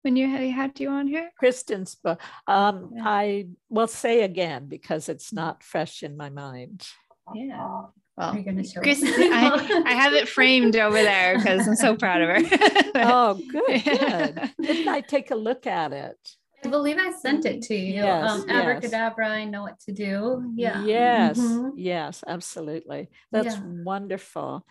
[0.04, 1.32] when you had, had you on here?
[1.38, 2.22] Kristen's book.
[2.48, 3.04] Um, yeah.
[3.06, 6.88] I will say again because it's not fresh in my mind.
[7.34, 7.84] Yeah.
[8.16, 8.44] Well,
[8.84, 12.92] Kristen, I, I, have it framed over there because I'm so proud of her.
[12.96, 14.52] oh, good, good.
[14.62, 16.18] Didn't I take a look at it?
[16.64, 17.96] I believe I sent it to you.
[17.96, 18.56] Yes, um, yes.
[18.56, 20.54] Abracadabra, I know what to do.
[20.56, 20.86] Yeah.
[20.86, 21.70] Yes, mm-hmm.
[21.76, 23.10] yes, absolutely.
[23.32, 23.62] That's yeah.
[23.64, 24.66] wonderful.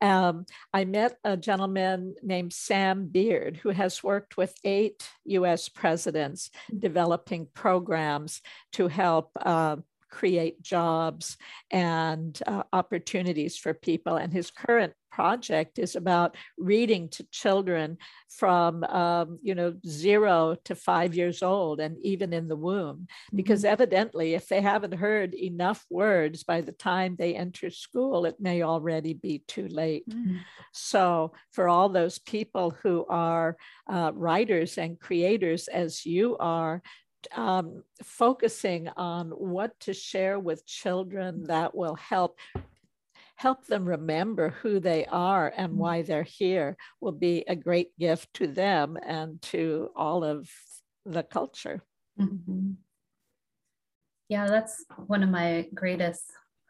[0.00, 6.50] Um, I met a gentleman named Sam Beard who has worked with eight US presidents
[6.76, 8.42] developing programs
[8.72, 9.76] to help uh,
[10.10, 11.36] create jobs
[11.70, 14.16] and uh, opportunities for people.
[14.16, 17.96] And his current project is about reading to children
[18.28, 23.62] from um, you know zero to five years old and even in the womb because
[23.62, 23.72] mm-hmm.
[23.72, 28.62] evidently if they haven't heard enough words by the time they enter school it may
[28.62, 30.36] already be too late mm-hmm.
[30.72, 33.56] so for all those people who are
[33.88, 36.82] uh, writers and creators as you are
[37.34, 42.38] um, focusing on what to share with children that will help
[43.36, 45.76] help them remember who they are and mm.
[45.76, 50.50] why they're here will be a great gift to them and to all of
[51.04, 51.82] the culture.
[52.18, 52.72] Mm-hmm.
[54.28, 56.24] Yeah, that's one of my greatest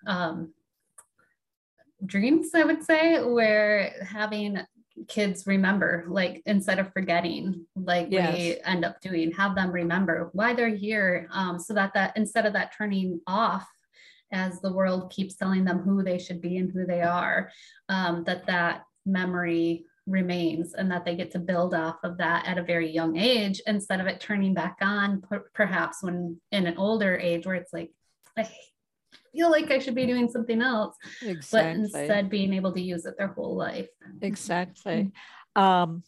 [0.07, 0.53] um,
[2.05, 4.59] dreams, I would say, where having
[5.09, 8.35] kids remember like instead of forgetting like yes.
[8.35, 12.47] we end up doing have them remember why they're here um, so that that instead
[12.47, 13.69] of that turning off
[14.33, 17.51] as the world keeps telling them who they should be and who they are
[17.89, 22.59] um, that that memory remains and that they get to build off of that at
[22.59, 25.23] a very young age instead of it turning back on
[25.53, 27.91] perhaps when in an older age where it's like
[28.37, 28.49] I
[29.33, 31.49] feel like I should be doing something else, exactly.
[31.51, 33.89] but instead being able to use it their whole life.
[34.23, 35.13] Exactly.
[35.55, 36.03] Um,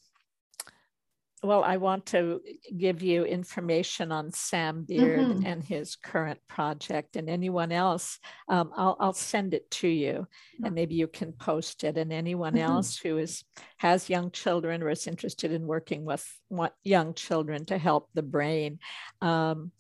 [1.43, 2.41] well, I want to
[2.77, 5.47] give you information on Sam Beard mm-hmm.
[5.47, 8.19] and his current project, and anyone else,
[8.49, 10.27] um, I'll, I'll, send it to you,
[10.65, 11.97] and maybe you can post it.
[11.97, 12.71] And anyone mm-hmm.
[12.71, 13.45] else who is
[13.79, 16.27] has young children or is interested in working with
[16.83, 18.79] young children to help the brain.
[19.21, 19.73] Um,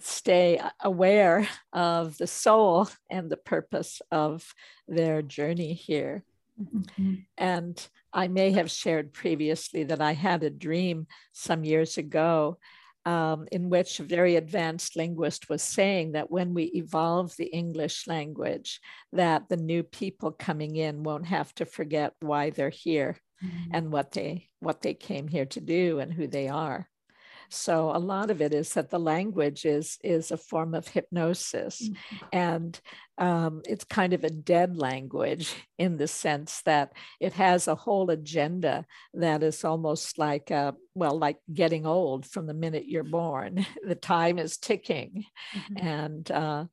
[0.00, 4.54] stay aware of the soul and the purpose of
[4.86, 6.24] their journey here.
[6.60, 7.14] Mm-hmm.
[7.36, 12.58] And I may have shared previously that I had a dream some years ago
[13.04, 18.06] um, in which a very advanced linguist was saying that when we evolve the English
[18.06, 18.80] language,
[19.12, 23.70] that the new people coming in won't have to forget why they're here mm-hmm.
[23.72, 26.88] and what they what they came here to do and who they are.
[27.50, 31.88] So a lot of it is that the language is is a form of hypnosis,
[31.88, 32.26] mm-hmm.
[32.32, 32.80] and
[33.18, 38.10] um, it's kind of a dead language in the sense that it has a whole
[38.10, 43.66] agenda that is almost like a, well, like getting old from the minute you're born.
[43.84, 45.24] the time is ticking,
[45.54, 45.86] mm-hmm.
[45.86, 46.64] and uh,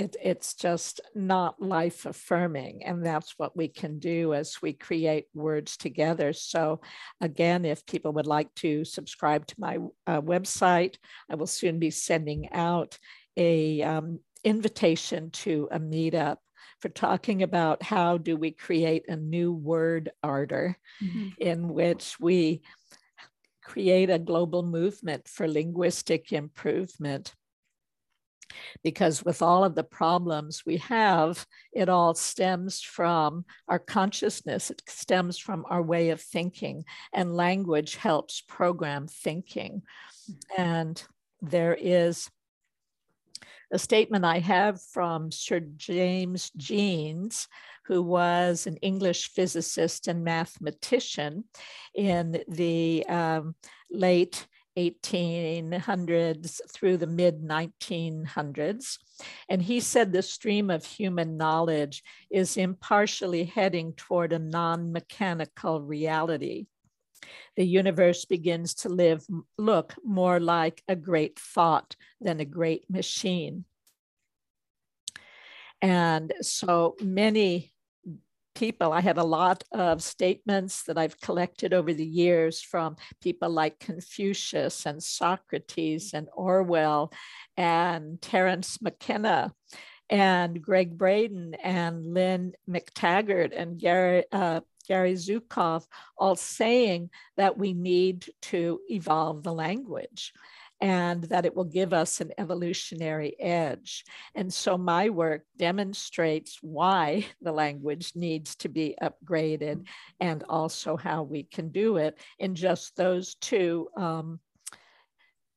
[0.00, 2.82] it, it's just not life affirming.
[2.84, 6.32] And that's what we can do as we create words together.
[6.32, 6.80] So,
[7.20, 9.76] again, if people would like to subscribe to my
[10.06, 10.96] uh, website,
[11.30, 12.98] I will soon be sending out
[13.36, 16.38] a um, invitation to a meetup
[16.80, 21.28] for talking about how do we create a new word ardor mm-hmm.
[21.36, 22.62] in which we
[23.62, 27.34] create a global movement for linguistic improvement
[28.82, 34.82] because with all of the problems we have, it all stems from our consciousness, it
[34.86, 39.82] stems from our way of thinking, and language helps program thinking.
[40.56, 41.02] And
[41.42, 42.28] there is
[43.72, 47.46] a statement I have from Sir James Jeans,
[47.86, 51.44] who was an English physicist and mathematician
[51.94, 53.54] in the um,
[53.90, 54.46] late
[54.80, 58.98] 1800s through the mid 1900s.
[59.48, 65.80] And he said the stream of human knowledge is impartially heading toward a non mechanical
[65.80, 66.66] reality.
[67.56, 69.26] The universe begins to live,
[69.58, 73.64] look more like a great thought than a great machine.
[75.82, 77.72] And so many
[78.54, 78.92] people.
[78.92, 83.78] I have a lot of statements that I've collected over the years from people like
[83.78, 87.12] Confucius and Socrates and Orwell
[87.56, 89.52] and Terence McKenna
[90.08, 95.84] and Gregg Braden and Lynne McTaggart and Gary, uh, Gary Zukav,
[96.18, 100.32] all saying that we need to evolve the language
[100.80, 104.04] and that it will give us an evolutionary edge.
[104.34, 109.86] And so my work demonstrates why the language needs to be upgraded
[110.20, 114.40] and also how we can do it in just those two um,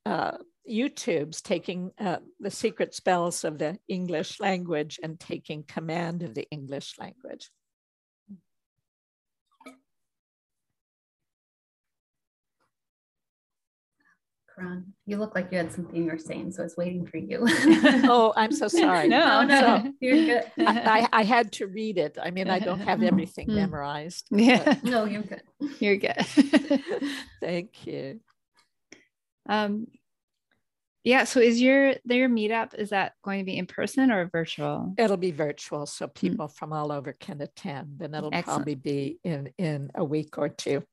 [0.05, 0.37] uh,
[0.69, 6.47] YouTubes, taking uh, the secret spells of the English language and taking command of the
[6.51, 7.49] English language.
[14.55, 17.17] Karan, you look like you had something you were saying, so I was waiting for
[17.17, 17.39] you.
[17.45, 19.07] oh, I'm so sorry.
[19.07, 20.51] No, no, so, you're good.
[20.57, 22.17] I, I, had to read it.
[22.21, 23.55] I mean, I don't have everything mm.
[23.55, 24.27] memorized.
[24.31, 24.77] Yeah.
[24.83, 25.41] No, you're good.
[25.79, 26.25] You're good.
[27.41, 28.19] Thank you.
[29.47, 29.87] Um,
[31.03, 31.25] yeah.
[31.25, 34.93] So is your their meetup is that going to be in person or virtual?
[34.97, 36.11] It'll be virtual, so hmm.
[36.11, 36.55] people mm.
[36.55, 38.45] from all over can attend, and it'll Excellent.
[38.45, 40.83] probably be in in a week or two.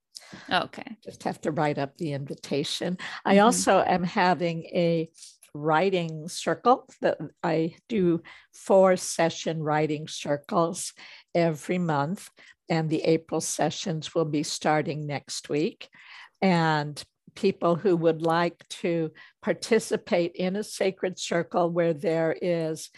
[0.51, 0.97] Okay.
[1.05, 2.95] Just have to write up the invitation.
[2.95, 3.29] Mm-hmm.
[3.29, 5.11] I also am having a
[5.55, 10.93] writing circle that I do four session writing circles
[11.35, 12.31] every month.
[12.69, 15.89] And the April sessions will be starting next week.
[16.41, 17.03] And
[17.35, 19.11] people who would like to
[19.43, 22.91] participate in a sacred circle where there is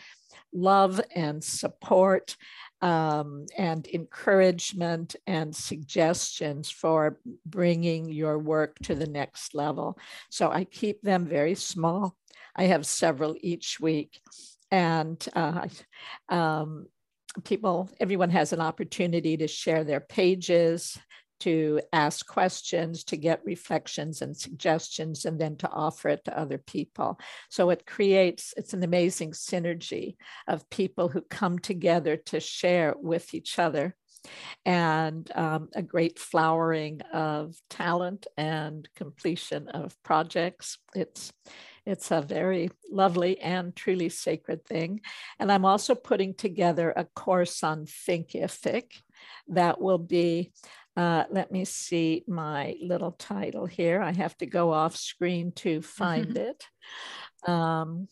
[0.53, 2.37] love and support
[2.83, 9.99] um, and encouragement and suggestions for bringing your work to the next level.
[10.31, 12.17] So I keep them very small.
[12.57, 14.21] I have several each week.
[14.73, 15.69] And uh,
[16.29, 16.87] um,
[17.45, 20.99] people, everyone has an opportunity to share their pages,
[21.43, 26.59] to ask questions, to get reflections and suggestions, and then to offer it to other
[26.59, 27.19] people.
[27.51, 30.17] So it creates, it's an amazing synergy
[30.47, 33.97] of people who come together to share with each other
[34.65, 40.79] and um, a great flowering of talent and completion of projects.
[40.95, 41.33] It's
[41.85, 45.01] it's a very lovely and truly sacred thing.
[45.41, 49.03] And I'm also putting together a course on Thinkific
[49.49, 50.53] that will be
[50.97, 54.03] uh, let me see my little title here.
[54.03, 56.67] I have to go off screen to find it.
[57.47, 58.09] Um,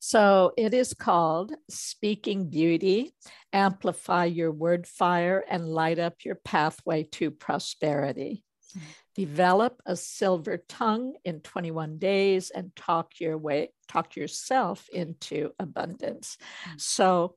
[0.00, 3.14] so it is called Speaking Beauty
[3.52, 8.44] Amplify Your Word Fire and Light Up Your Pathway to Prosperity.
[8.76, 8.86] Mm-hmm.
[9.16, 16.36] Develop a silver tongue in 21 days and talk your way, talk yourself into abundance.
[16.40, 16.78] Mm-hmm.
[16.78, 17.34] So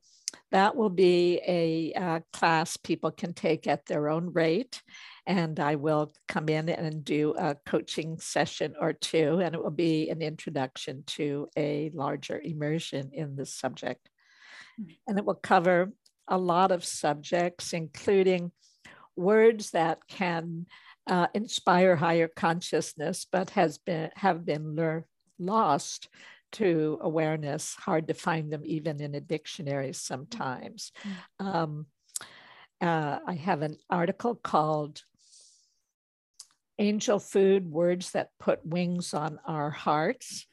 [0.52, 4.82] that will be a uh, class people can take at their own rate.
[5.26, 9.70] And I will come in and do a coaching session or two, and it will
[9.70, 14.08] be an introduction to a larger immersion in this subject.
[15.06, 15.92] And it will cover
[16.28, 18.52] a lot of subjects, including
[19.16, 20.66] words that can
[21.06, 25.04] uh, inspire higher consciousness, but has been have been
[25.38, 26.08] lost
[26.52, 30.92] to awareness, hard to find them even in a dictionary sometimes.
[31.02, 31.46] Mm-hmm.
[31.46, 31.86] Um,
[32.80, 35.02] uh, I have an article called
[36.82, 40.46] angel food, words that put wings on our hearts,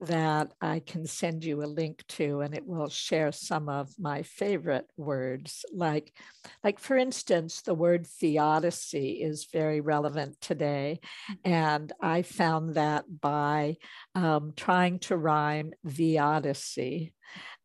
[0.00, 4.22] that I can send you a link to, and it will share some of my
[4.22, 5.64] favorite words.
[5.72, 6.12] Like,
[6.64, 10.98] like for instance, the word theodicy is very relevant today,
[11.44, 13.76] and I found that by
[14.16, 17.14] um, trying to rhyme the Odyssey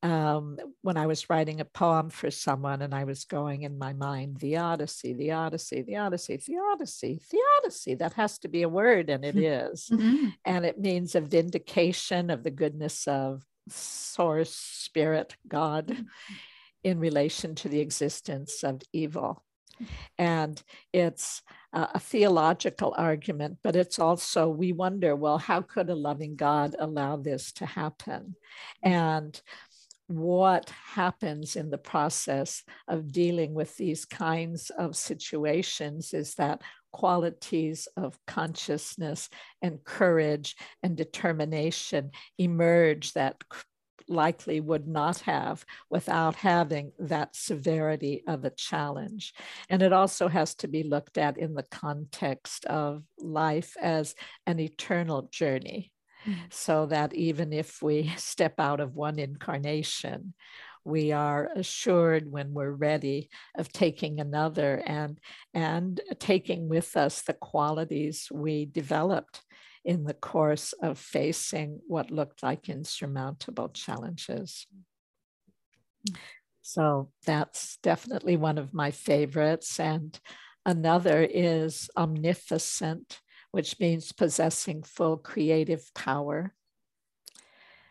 [0.03, 3.93] um, when I was writing a poem for someone and I was going in my
[3.93, 7.95] mind, the Odyssey, the Odyssey, the Odyssey, the Odyssey, the Odyssey.
[7.95, 9.89] That has to be a word, and it is.
[9.91, 10.30] Mm-hmm.
[10.45, 16.03] And it means a vindication of the goodness of source, spirit, God mm-hmm.
[16.84, 19.43] in relation to the existence of evil.
[20.18, 20.62] And
[20.94, 21.42] it's
[21.74, 27.18] a theological argument, but it's also, we wonder, well, how could a loving God allow
[27.18, 28.36] this to happen?
[28.84, 29.42] And
[30.08, 36.62] what happens in the process of dealing with these kinds of situations is that
[36.92, 39.30] qualities of consciousness
[39.62, 43.42] and courage and determination emerge that
[44.08, 49.34] likely would not have without having that severity of a challenge.
[49.70, 54.60] And it also has to be looked at in the context of life as an
[54.60, 55.91] eternal journey.
[56.26, 56.41] Mm-hmm.
[56.52, 60.34] So that even if we step out of one incarnation,
[60.84, 65.20] we are assured when we're ready of taking another and
[65.54, 69.43] and taking with us the qualities we developed
[69.84, 74.68] in the course of facing what looked like insurmountable challenges.
[76.62, 79.80] So that's definitely one of my favorites.
[79.80, 80.20] And
[80.66, 83.22] another is omnificent
[83.52, 86.54] which means possessing full creative power.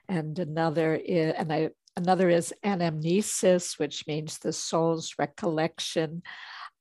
[0.08, 6.22] And another is, and I, another is anamnesis, which means the soul's recollection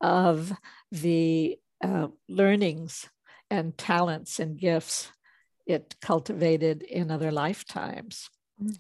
[0.02, 0.52] of
[0.92, 3.08] the uh, learnings
[3.50, 5.12] and talents and gifts
[5.66, 8.30] it cultivated in other lifetimes.
[8.62, 8.78] Mm.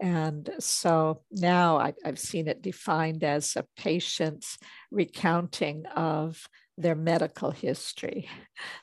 [0.00, 4.58] And so now I, have seen it defined as a patient's
[4.90, 8.28] recounting of their medical history.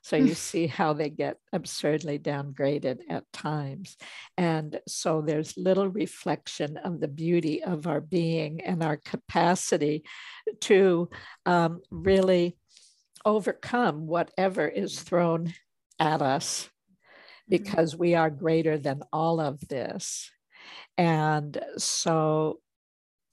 [0.01, 3.97] So you see how they get absurdly downgraded at times.
[4.37, 10.03] And so there's little reflection of the beauty of our being and our capacity
[10.61, 11.09] to
[11.45, 12.55] um, really
[13.30, 15.53] overcome whatever is thrown
[15.99, 17.49] at us mm-hmm.
[17.49, 20.32] because we are greater than all of this.
[20.97, 22.59] And so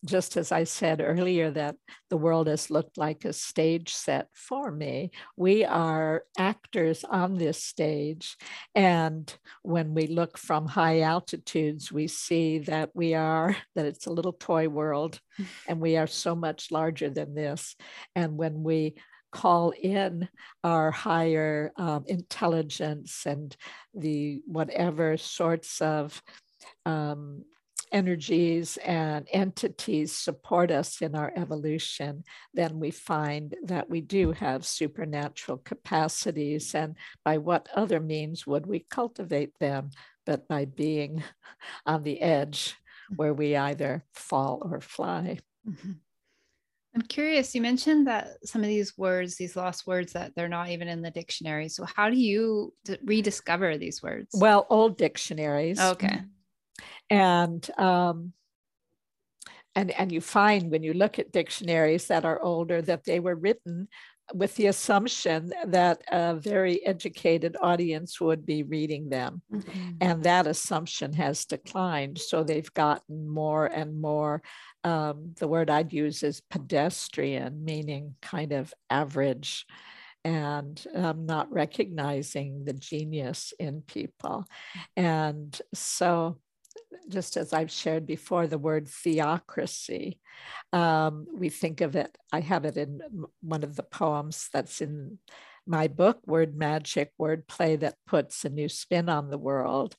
[0.05, 1.77] just as I said earlier, that
[2.11, 5.11] the world has looked like a stage set for me.
[5.37, 8.37] We are actors on this stage.
[8.75, 9.33] And
[9.63, 14.35] when we look from high altitudes, we see that we are, that it's a little
[14.35, 15.21] toy world,
[15.69, 17.75] and we are so much larger than this.
[18.15, 18.95] And when we
[19.37, 20.29] call in
[20.65, 23.55] our higher um, intelligence and
[23.93, 26.23] the whatever sorts of
[26.87, 27.45] um,
[27.93, 32.25] energies and entities support us in our evolution,
[32.55, 36.75] then we find that we do have supernatural capacities.
[36.75, 39.91] And by what other means would we cultivate them
[40.25, 41.23] but by being
[41.87, 42.75] on the edge
[43.15, 45.39] where we either fall or fly?
[45.69, 45.93] Mm-hmm.
[46.97, 50.71] I'm curious, you mentioned that some of these words, these lost words, that they're not
[50.71, 51.69] even in the dictionary.
[51.69, 54.31] So, how do you d- rediscover these words?
[54.33, 55.79] Well, old dictionaries.
[55.79, 56.23] Okay
[57.11, 58.33] and um,
[59.75, 63.35] and and you find when you look at dictionaries that are older that they were
[63.35, 63.89] written
[64.35, 69.43] with the assumption that a very educated audience would be reading them.
[69.53, 69.91] Mm-hmm.
[70.01, 72.19] And that assumption has declined.
[72.19, 74.43] So they've gotten more and more.
[74.85, 79.67] Um, the word I'd use is pedestrian, meaning kind of average
[80.25, 84.45] and um, not recognizing the genius in people.
[84.97, 86.39] And so
[87.09, 90.19] just as I've shared before, the word theocrasy.
[90.73, 93.01] Um, we think of it, I have it in
[93.41, 95.19] one of the poems that's in
[95.67, 99.97] my book, Word Magic, Word Play, that puts a new spin on the world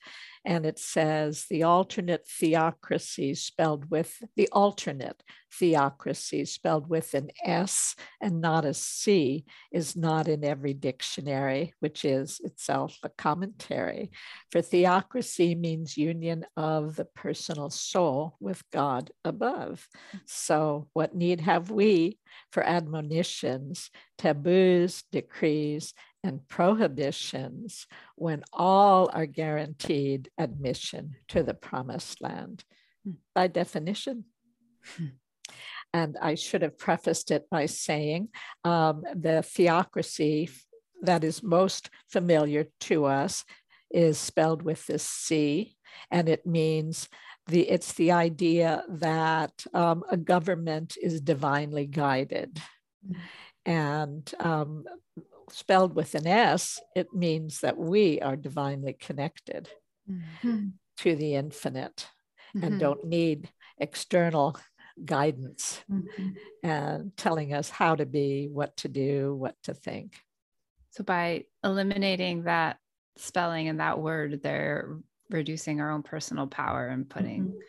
[0.47, 5.21] and it says the alternate theocrasy spelled with the alternate
[5.53, 9.43] theocrasy spelled with an S and not a C
[9.73, 14.09] is not in every dictionary, which is itself a commentary.
[14.49, 19.85] For theocrasy means union of the personal soul with God above.
[20.25, 22.19] So, what need have we
[22.51, 25.93] for admonitions, taboos, decrees,
[26.23, 32.63] and prohibitions when all are guaranteed admission to the promised land
[33.03, 33.11] hmm.
[33.33, 34.25] by definition.
[34.95, 35.05] Hmm.
[35.93, 38.29] And I should have prefaced it by saying
[38.63, 40.49] um, the theocracy
[41.01, 43.45] that is most familiar to us
[43.89, 45.77] is spelled with this C,
[46.11, 47.07] and it means
[47.47, 52.61] the it's the idea that um, a government is divinely guided,
[53.07, 53.21] mm-hmm.
[53.65, 54.83] and um,
[55.49, 59.69] spelled with an S, it means that we are divinely connected
[60.09, 60.67] mm-hmm.
[60.97, 62.07] to the infinite
[62.55, 62.65] mm-hmm.
[62.65, 64.57] and don't need external
[65.03, 66.29] guidance mm-hmm.
[66.63, 70.15] and telling us how to be, what to do, what to think.
[70.91, 72.77] So by eliminating that
[73.17, 74.97] spelling and that word, they're
[75.29, 77.59] reducing our own personal power and putting mm-hmm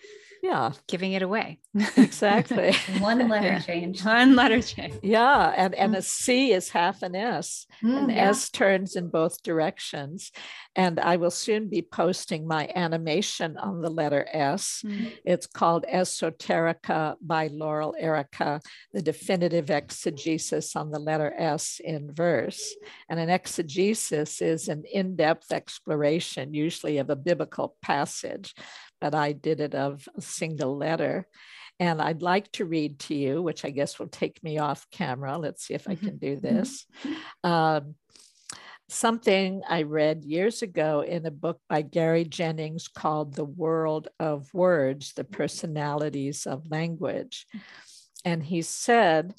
[0.43, 0.73] yeah.
[0.87, 1.61] giving it away.
[1.97, 2.75] Exactly.
[2.99, 4.05] One letter change.
[4.05, 4.95] One letter change.
[5.03, 8.31] Yeah and and a c is half an s mm, and yeah.
[8.31, 10.31] s turns in both directions
[10.77, 14.83] and i will soon be posting my animation on the letter s.
[14.85, 15.13] Mm.
[15.25, 18.61] it's called esoterica by Laurel Airica
[18.93, 22.75] the definitive exegesis on the letter s in verse.
[23.09, 28.55] And an exegesis is an in-depth exploration usually of a biblical passage
[29.01, 31.27] but I did it of a single letter.
[31.81, 35.39] And I'd like to read to you, which I guess will take me off camera.
[35.39, 36.57] Let's see if I can do mm-hmm.
[36.57, 36.87] this.
[37.45, 37.95] Um,
[38.89, 44.53] something I read years ago in a book by Gary Jennings called The World of
[44.53, 47.47] Words The Personalities of Language.
[48.25, 49.35] And he said,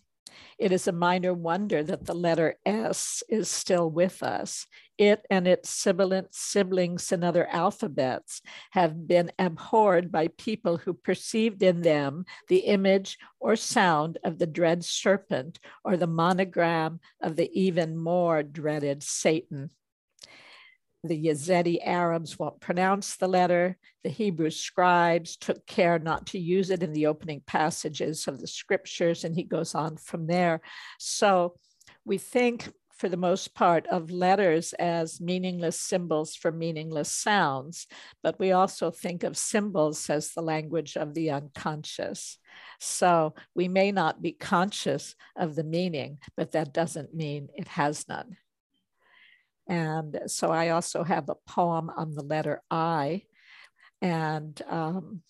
[0.57, 4.65] it is a minor wonder that the letter S is still with us
[4.99, 11.63] it and its sibilant siblings and other alphabets have been abhorred by people who perceived
[11.63, 17.49] in them the image or sound of the dread serpent or the monogram of the
[17.57, 19.71] even more dreaded Satan.
[21.03, 23.77] The Yazidi Arabs won't pronounce the letter.
[24.03, 28.47] The Hebrew scribes took care not to use it in the opening passages of the
[28.47, 30.61] scriptures, and he goes on from there.
[30.97, 31.55] So
[32.03, 32.69] we think
[32.99, 37.87] for the most part, of letters as meaningless symbols for meaningless sounds,
[38.21, 42.37] but we also think of symbols as the language of the unconscious.
[42.81, 48.05] So we may not be conscious of the meaning, but that doesn't mean it has
[48.09, 48.35] none.
[49.69, 53.23] And so I also have a poem on the letter I,
[54.01, 55.21] and um,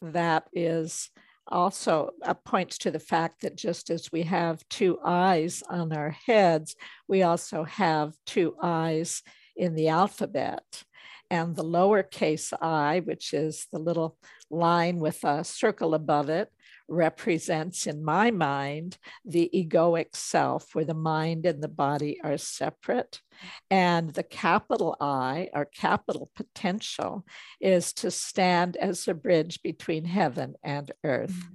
[0.00, 1.10] that is
[1.48, 6.10] also uh, points to the fact that just as we have two eyes on our
[6.10, 6.76] heads,
[7.08, 9.22] we also have two eyes
[9.56, 10.84] in the alphabet.
[11.28, 14.16] And the lowercase i, which is the little
[14.48, 16.50] line with a circle above it,
[16.90, 23.20] represents in my mind the egoic self, where the mind and the body are separate.
[23.70, 27.24] And the capital I, our capital potential,
[27.60, 31.30] is to stand as a bridge between heaven and earth.
[31.30, 31.54] Mm-hmm.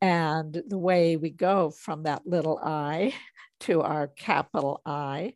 [0.00, 3.14] And the way we go from that little I
[3.60, 5.34] to our capital I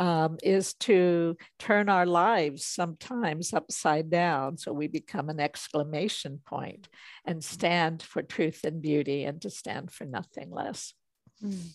[0.00, 6.88] um, is to turn our lives sometimes upside down so we become an exclamation point
[7.24, 10.94] and stand for truth and beauty and to stand for nothing less.
[11.42, 11.70] Mm.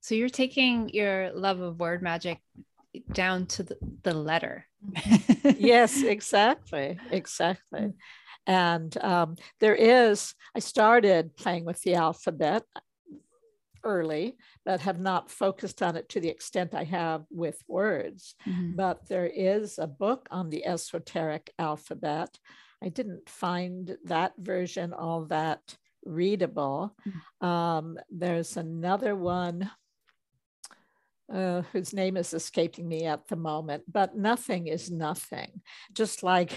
[0.00, 2.38] So you're taking your love of word magic
[3.12, 4.66] down to the, the letter.
[5.58, 6.98] yes, exactly.
[7.10, 7.92] Exactly.
[8.46, 12.62] And um, there is, I started playing with the alphabet
[13.84, 18.34] early, but have not focused on it to the extent I have with words.
[18.46, 18.76] Mm-hmm.
[18.76, 22.38] But there is a book on the esoteric alphabet.
[22.82, 26.94] I didn't find that version all that readable.
[27.06, 27.46] Mm-hmm.
[27.46, 29.70] Um, there's another one.
[31.30, 35.60] Uh, whose name is escaping me at the moment, but nothing is nothing.
[35.92, 36.54] Just like,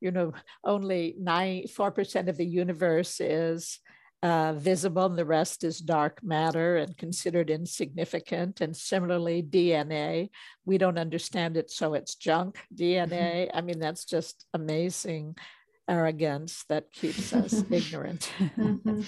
[0.00, 3.80] you know, only 94% of the universe is
[4.24, 8.62] uh, visible and the rest is dark matter and considered insignificant.
[8.62, 10.30] And similarly, DNA,
[10.64, 13.50] we don't understand it, so it's junk DNA.
[13.54, 15.36] I mean, that's just amazing
[15.86, 18.32] arrogance that keeps us ignorant.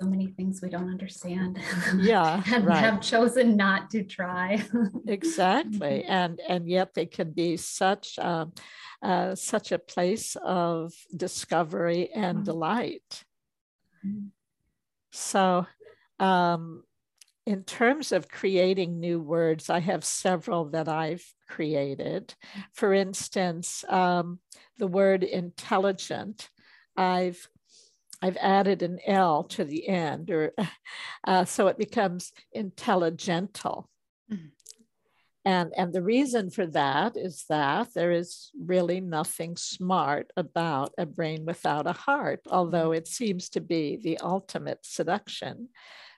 [0.00, 0.04] Mm-hmm.
[0.04, 1.58] so many things we don't understand.
[1.96, 2.78] Yeah, and right.
[2.78, 4.62] have chosen not to try.
[5.06, 8.18] exactly, and and yet they can be such.
[8.18, 8.52] Um,
[9.02, 12.44] uh, such a place of discovery and mm-hmm.
[12.44, 13.24] delight.
[14.06, 14.26] Mm-hmm.
[15.10, 15.66] So,
[16.20, 16.84] um,
[17.44, 22.34] in terms of creating new words, I have several that I've created.
[22.72, 24.38] For instance, um,
[24.78, 26.48] the word intelligent,
[26.96, 27.48] I've
[28.22, 30.52] I've added an L to the end, or
[31.26, 33.90] uh, so it becomes intelligental.
[34.32, 34.46] Mm-hmm.
[35.44, 41.04] And, and the reason for that is that there is really nothing smart about a
[41.04, 45.68] brain without a heart, although it seems to be the ultimate seduction.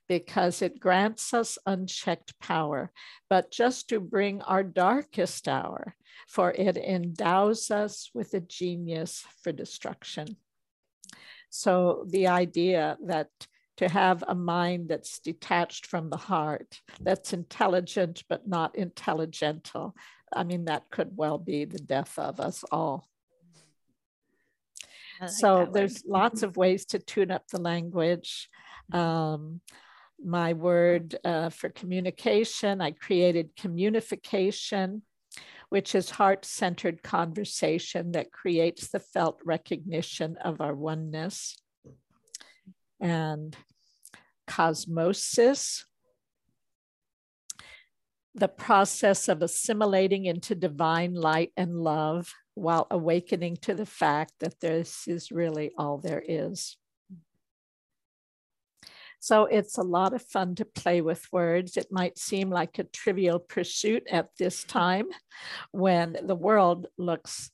[0.07, 2.93] because it grants us unchecked power,
[3.31, 5.97] but just to bring our darkest hour,
[6.29, 10.37] for it endows us with a genius for destruction.
[11.57, 13.29] So the idea that
[13.77, 19.95] to have a mind that's detached from the heart, that's intelligent but not intelligental,
[20.33, 23.09] I mean, that could well be the death of us all.
[25.21, 28.51] Like so there's lots of ways to tune up the language.
[28.93, 29.61] Um,
[30.25, 35.03] my word uh, for communication, I created communication,
[35.69, 41.57] which is heart centered conversation that creates the felt recognition of our oneness.
[43.01, 43.57] And
[44.49, 45.85] cosmosis,
[48.35, 54.61] the process of assimilating into divine light and love while awakening to the fact that
[54.61, 56.77] this is really all there is.
[59.25, 61.79] So it's a lot of fun to play with words.
[61.79, 65.07] It might seem like a trivial pursuit at this time
[65.71, 67.51] when the world looks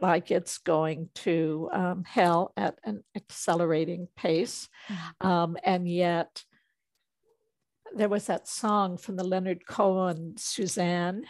[0.00, 4.68] like it's going to um, hell at an accelerating pace.
[4.88, 5.26] Mm-hmm.
[5.28, 6.42] Um, and yet,
[7.94, 11.22] there was that song from the Leonard Cohen, Suzanne,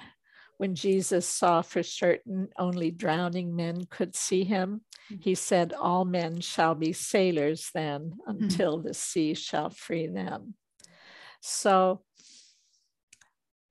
[0.62, 4.82] when Jesus saw for certain only drowning men could see him.
[5.10, 5.20] Mm-hmm.
[5.20, 8.44] He said, All men shall be sailors then mm-hmm.
[8.44, 10.54] until the sea shall free them.
[11.40, 12.02] So,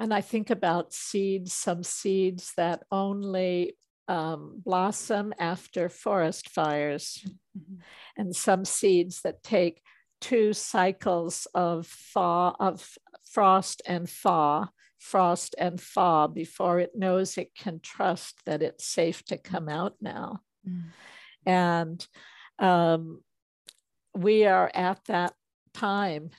[0.02, 3.78] and I think about seeds, some seeds that only
[4.10, 7.24] um, blossom after forest fires,
[7.58, 7.76] mm-hmm.
[8.18, 9.82] and some seeds that take
[10.20, 12.86] two cycles of thaw of
[13.24, 14.68] frost and thaw
[15.02, 19.96] frost and thaw before it knows it can trust that it's safe to come out
[20.00, 20.84] now mm.
[21.46, 22.08] and
[22.60, 23.22] um,
[24.14, 25.34] we are at that
[25.74, 26.30] time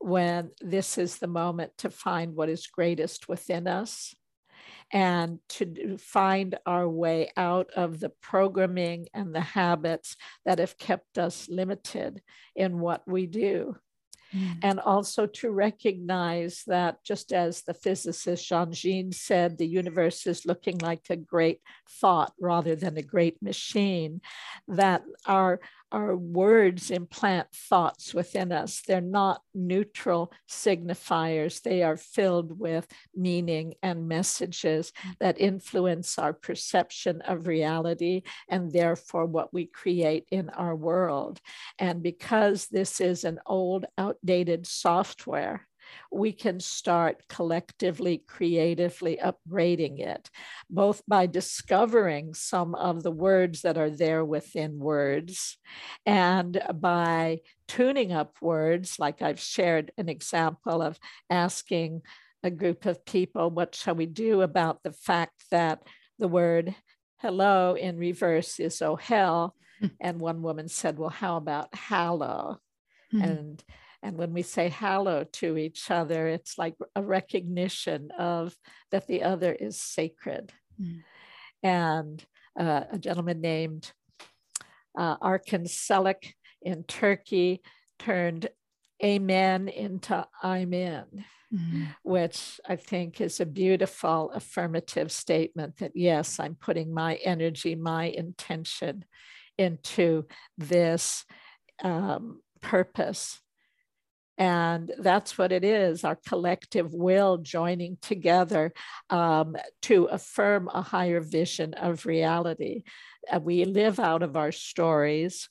[0.00, 4.14] when this is the moment to find what is greatest within us
[4.92, 11.18] and to find our way out of the programming and the habits that have kept
[11.18, 12.20] us limited
[12.54, 13.76] in what we do.
[14.34, 14.58] Mm.
[14.62, 20.46] And also to recognize that, just as the physicist James Jeans said, the universe is
[20.46, 21.60] looking like a great
[22.00, 24.20] thought rather than a great machine,
[24.68, 25.60] that our
[25.92, 28.82] our words implant thoughts within us.
[28.86, 37.20] They're not neutral signifiers, they are filled with meaning and messages that influence our perception
[37.22, 41.40] of reality and therefore what we create in our world.
[41.78, 45.68] And because this is an old, outdated software,
[46.10, 50.30] we can start collectively, creatively upgrading it,
[50.68, 55.58] both by discovering some of the words that are there within words
[56.06, 60.98] and by tuning up words, like I've shared an example of
[61.30, 62.02] asking
[62.42, 65.82] a group of people, what shall we do about the fact that
[66.18, 66.74] the word
[67.18, 69.54] hello in reverse is oh hell?
[69.80, 69.86] Hmm.
[70.00, 72.60] and one woman said, well, how about hallow?
[73.12, 73.24] Mm-hmm.
[73.24, 73.64] And
[74.02, 78.54] and when we say hallow to each other, it's like a recognition of
[78.90, 80.52] that the other is sacred.
[80.80, 81.02] Mm.
[81.62, 82.24] And
[82.58, 83.92] uh, a gentleman named
[84.98, 87.62] uh, Arkan Selik in Turkey
[87.98, 88.48] turned
[89.04, 91.04] amen into I'm in,
[91.54, 91.88] mm.
[92.02, 98.06] which I think is a beautiful affirmative statement that yes, I'm putting my energy, my
[98.06, 99.04] intention
[99.58, 100.26] into
[100.58, 101.24] this
[101.84, 103.41] um, purpose
[104.38, 108.72] and that's what it is our collective will joining together
[109.10, 112.82] um, to affirm a higher vision of reality.
[113.30, 115.48] Uh, we live out of our stories.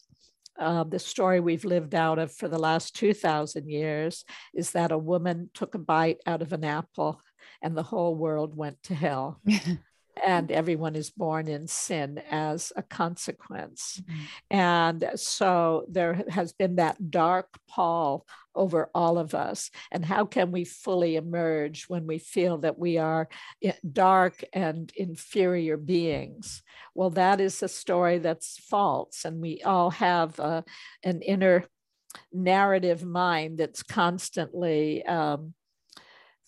[0.60, 4.98] Uh, the story we've lived out of for the last 2,000 years is that a
[4.98, 7.22] woman took a bite out of an apple
[7.62, 9.40] and the whole world went to hell.
[10.24, 14.02] and everyone is born in sin as a consequence.
[14.02, 14.24] Mm-hmm.
[14.52, 19.72] And so there has been that dark pall over all of us.
[19.92, 23.30] And how can we fully emerge when we feel that we are
[23.92, 26.62] dark and inferior beings?
[26.94, 29.26] Well, that is a story that's false.
[29.26, 30.64] And we all have uh,
[31.04, 31.66] an inner
[32.34, 35.06] narrative mind that's constantly.
[35.06, 35.54] Um,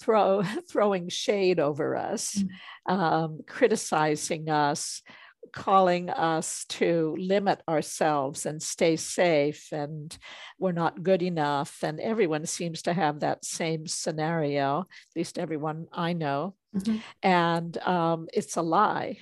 [0.03, 2.93] throw throwing shade over us, mm-hmm.
[2.93, 5.01] um, criticizing us,
[5.51, 10.17] calling us to limit ourselves and stay safe, and
[10.59, 11.83] we're not good enough.
[11.83, 16.55] And everyone seems to have that same scenario, at least everyone I know.
[16.75, 16.97] Mm-hmm.
[17.21, 19.17] And um, it's a lie.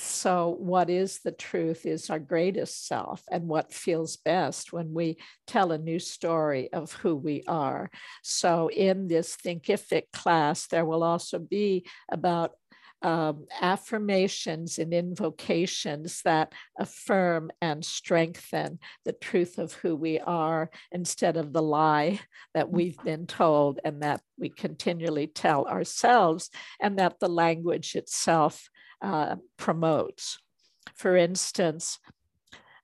[0.00, 5.18] So, what is the truth is our greatest self, and what feels best when we
[5.46, 7.90] tell a new story of who we are.
[8.22, 12.52] So, in this Thinkific class, there will also be about
[13.02, 21.36] um, affirmations and invocations that affirm and strengthen the truth of who we are instead
[21.36, 22.20] of the lie
[22.52, 28.68] that we've been told and that we continually tell ourselves, and that the language itself
[29.02, 30.38] uh, promotes.
[30.94, 31.98] For instance,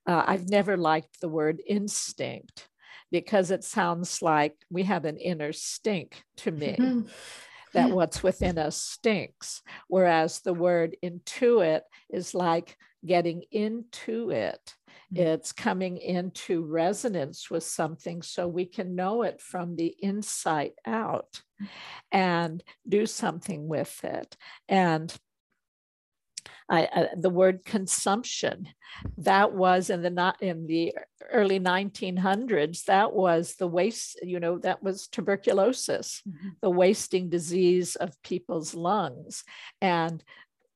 [0.06, 2.68] uh, I've never liked the word instinct
[3.10, 7.08] because it sounds like we have an inner stink to me, mm-hmm.
[7.72, 9.62] that what's within us stinks.
[9.88, 14.74] Whereas the word intuit is like getting into it.
[15.12, 15.22] Mm-hmm.
[15.22, 21.42] It's coming into resonance with something so we can know it from the inside out
[22.10, 24.36] and do something with it.
[24.68, 25.14] And
[26.68, 28.68] I, uh, the word consumption
[29.18, 30.94] that was in the not in the
[31.30, 36.48] early 1900s that was the waste you know that was tuberculosis mm-hmm.
[36.62, 39.44] the wasting disease of people's lungs
[39.80, 40.24] and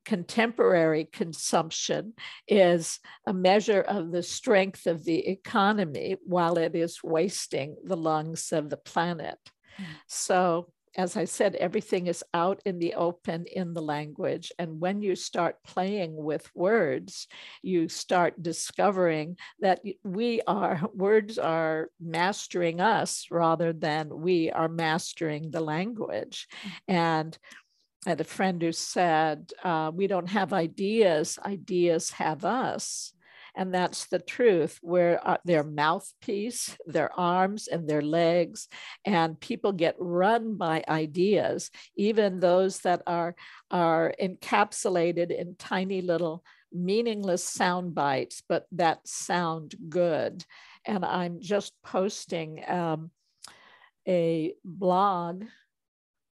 [0.04, 2.14] contemporary consumption
[2.48, 8.52] is a measure of the strength of the economy while it is wasting the lungs
[8.52, 9.38] of the planet
[9.78, 9.92] mm-hmm.
[10.06, 14.52] so as I said, everything is out in the open in the language.
[14.58, 17.28] And when you start playing with words,
[17.62, 25.50] you start discovering that we are, words are mastering us rather than we are mastering
[25.50, 26.48] the language.
[26.64, 26.94] Mm-hmm.
[26.94, 27.38] And
[28.06, 33.12] I had a friend who said, uh, We don't have ideas, ideas have us.
[33.54, 38.68] And that's the truth, where uh, their mouthpiece, their arms, and their legs,
[39.04, 43.34] and people get run by ideas, even those that are,
[43.70, 50.44] are encapsulated in tiny little meaningless sound bites, but that sound good.
[50.84, 53.10] And I'm just posting um,
[54.06, 55.44] a blog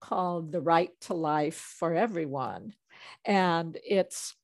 [0.01, 2.75] called The Right to Life for Everyone.
[3.25, 4.35] And it's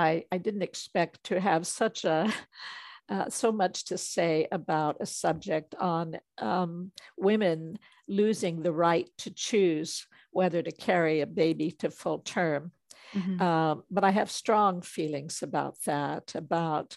[0.00, 2.32] I, I didn't expect to have such a
[3.08, 7.78] uh, so much to say about a subject on um, women
[8.08, 12.72] losing the right to choose whether to carry a baby to full term.
[13.14, 13.42] Mm-hmm.
[13.42, 16.96] Um, but I have strong feelings about that, about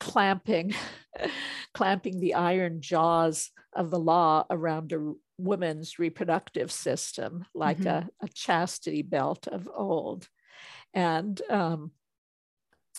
[0.00, 0.74] clamping,
[1.74, 7.88] clamping the iron jaws of the law around a woman's reproductive system, like mm-hmm.
[7.88, 10.26] a, a, chastity belt of old.
[10.94, 11.90] And um,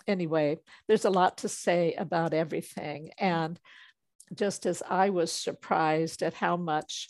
[0.07, 3.11] anyway, there's a lot to say about everything.
[3.17, 3.59] And
[4.33, 7.09] just as I was surprised at how much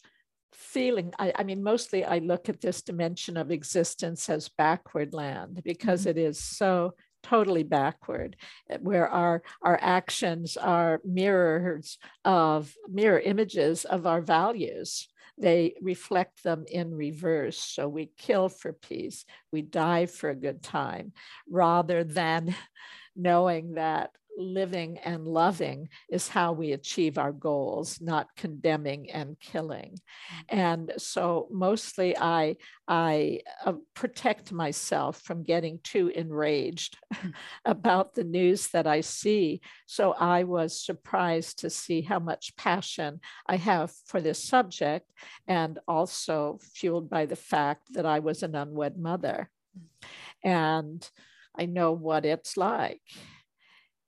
[0.53, 5.61] feeling, I, I mean, mostly I look at this dimension of existence as backward land
[5.63, 6.09] because mm-hmm.
[6.11, 6.93] it is so
[7.23, 8.37] totally backward
[8.79, 15.07] where our our actions are mirrors of mirror images of our values
[15.37, 17.59] they reflect them in reverse.
[17.59, 21.13] So we kill for peace, we die for a good time,
[21.49, 22.55] rather than
[23.15, 29.97] knowing that living and loving is how we achieve our goals, not condemning and killing.
[29.97, 30.59] Mm-hmm.
[30.59, 32.57] And so mostly I,
[32.87, 37.33] I uh, protect myself from getting too enraged mm.
[37.65, 39.61] about the news that I see.
[39.87, 45.11] So I was surprised to see how much passion I have for this subject
[45.47, 49.49] and also fueled by the fact that I was an unwed mother.
[49.77, 50.07] Mm.
[50.43, 51.09] And
[51.57, 53.01] I know what it's like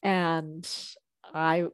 [0.04, 0.68] and
[1.34, 1.66] I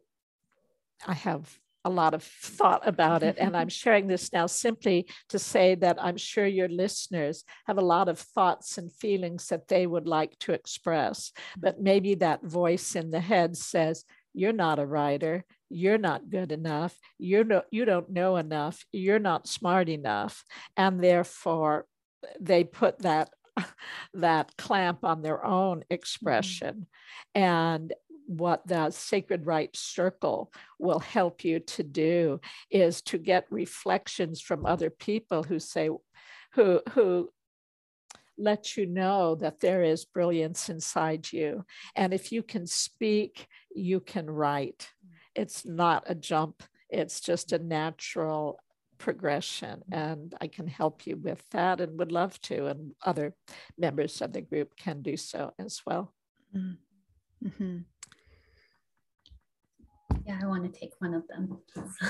[1.05, 3.37] I have a lot of thought about it.
[3.39, 7.81] And I'm sharing this now simply to say that I'm sure your listeners have a
[7.81, 11.31] lot of thoughts and feelings that they would like to express.
[11.55, 14.03] But maybe that voice in the head says,
[14.33, 15.45] You're not a writer.
[15.69, 16.97] You're not good enough.
[17.19, 18.83] You're no, you don't know enough.
[18.91, 20.43] You're not smart enough.
[20.75, 21.85] And therefore,
[22.39, 23.29] they put that
[24.13, 25.93] that clamp on their own mm-hmm.
[25.93, 26.87] expression.
[27.35, 27.41] Mm-hmm.
[27.41, 27.93] And
[28.25, 34.65] what the sacred right circle will help you to do is to get reflections from
[34.65, 35.89] other people who say
[36.53, 37.29] who who
[38.37, 41.63] let you know that there is brilliance inside you.
[41.95, 44.89] And if you can speak you can write.
[45.35, 46.63] It's not a jump.
[46.89, 48.59] It's just a natural
[48.97, 49.83] progression.
[49.91, 52.67] And i can help you with that and would love to.
[52.67, 53.35] And other
[53.77, 56.13] members of the group can do so as well.
[56.55, 57.79] Mm-hmm.
[60.25, 61.59] Yeah, I want to take one of them.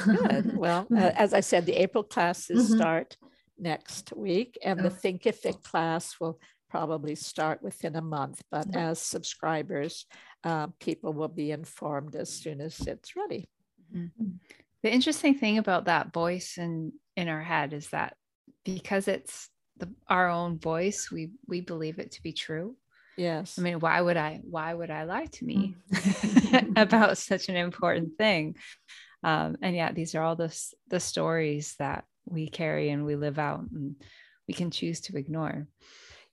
[0.06, 0.56] Good.
[0.56, 2.78] Well, uh, as I said, the April classes mm-hmm.
[2.78, 3.18] start
[3.58, 6.40] next week, and the Thinkific class will
[6.70, 8.78] probably start within a month, but mm-hmm.
[8.78, 10.06] as subscribers,
[10.44, 13.50] uh, people will be informed as soon as it's ready.
[13.96, 14.32] Mm-hmm.
[14.84, 18.16] The interesting thing about that voice in in our head is that
[18.64, 22.76] because it's the, our own voice, we we believe it to be true.
[23.18, 23.58] Yes.
[23.58, 26.74] I mean, why would I why would I lie to me mm.
[26.76, 28.56] about such an important thing?
[29.24, 30.56] Um, and yeah, these are all the
[30.90, 33.96] the stories that we carry and we live out and
[34.48, 35.68] we can choose to ignore.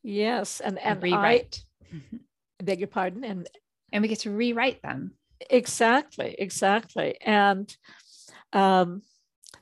[0.02, 0.60] Yes.
[0.60, 1.62] And and, and rewrite.
[1.92, 3.24] I beg your pardon.
[3.24, 3.48] And
[3.92, 5.12] and we get to rewrite them.
[5.50, 7.16] Exactly, exactly.
[7.20, 7.74] And
[8.52, 9.02] um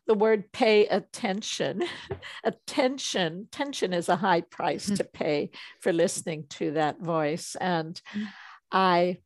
[0.07, 1.82] the word pay attention.
[2.45, 4.97] attention, tension is a high price mm-hmm.
[4.97, 7.57] to pay for listening to that voice.
[7.61, 8.24] And mm-hmm.
[8.72, 9.18] I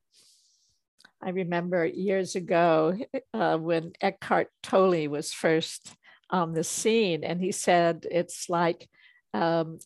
[1.23, 2.99] I remember years ago
[3.33, 5.97] uh, when Eckhart Tolle was first
[6.29, 8.87] on the scene, and he said it's like
[9.33, 9.79] um,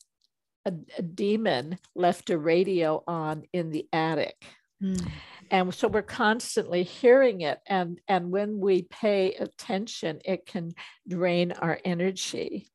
[0.64, 4.34] a, a, demon left a radio on in the attic.
[4.82, 5.10] Mm
[5.50, 10.72] and so we're constantly hearing it and and when we pay attention it can
[11.06, 12.68] drain our energy.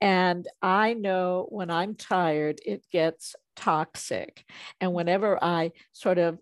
[0.00, 4.44] And i know when i'm tired it gets toxic.
[4.80, 6.38] And whenever i sort of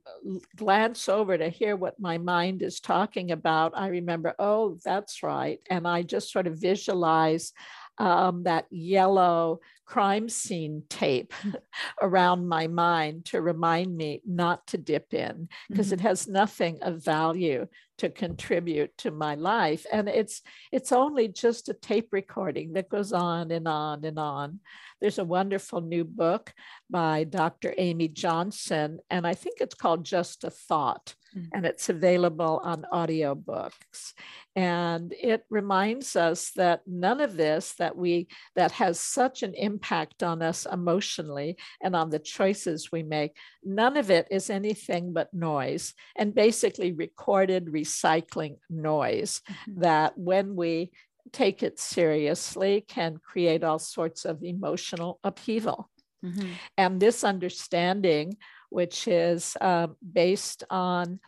[0.56, 5.60] glance over to hear what my mind is talking about i remember oh that's right.
[5.70, 7.52] And i just sort of visualize
[7.98, 11.32] um, that yellow crime scene tape
[12.02, 15.94] around my mind to remind me not to dip in because mm-hmm.
[15.94, 17.66] it has nothing of value
[17.98, 20.42] to contribute to my life and it's
[20.72, 24.58] it's only just a tape recording that goes on and on and on
[25.00, 26.52] there's a wonderful new book
[26.90, 27.74] by Dr.
[27.76, 31.48] Amy Johnson and I think it's called Just a Thought mm.
[31.52, 34.12] and it's available on audiobooks
[34.56, 40.22] and it reminds us that none of this that we that has such an impact
[40.22, 45.32] on us emotionally and on the choices we make none of it is anything but
[45.34, 49.80] noise and basically recorded recycling noise mm-hmm.
[49.80, 50.90] that when we
[51.32, 55.90] take it seriously can create all sorts of emotional upheaval
[56.24, 56.48] mm-hmm.
[56.76, 58.36] and this understanding
[58.74, 61.20] which is uh, based on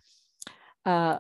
[0.84, 1.18] uh,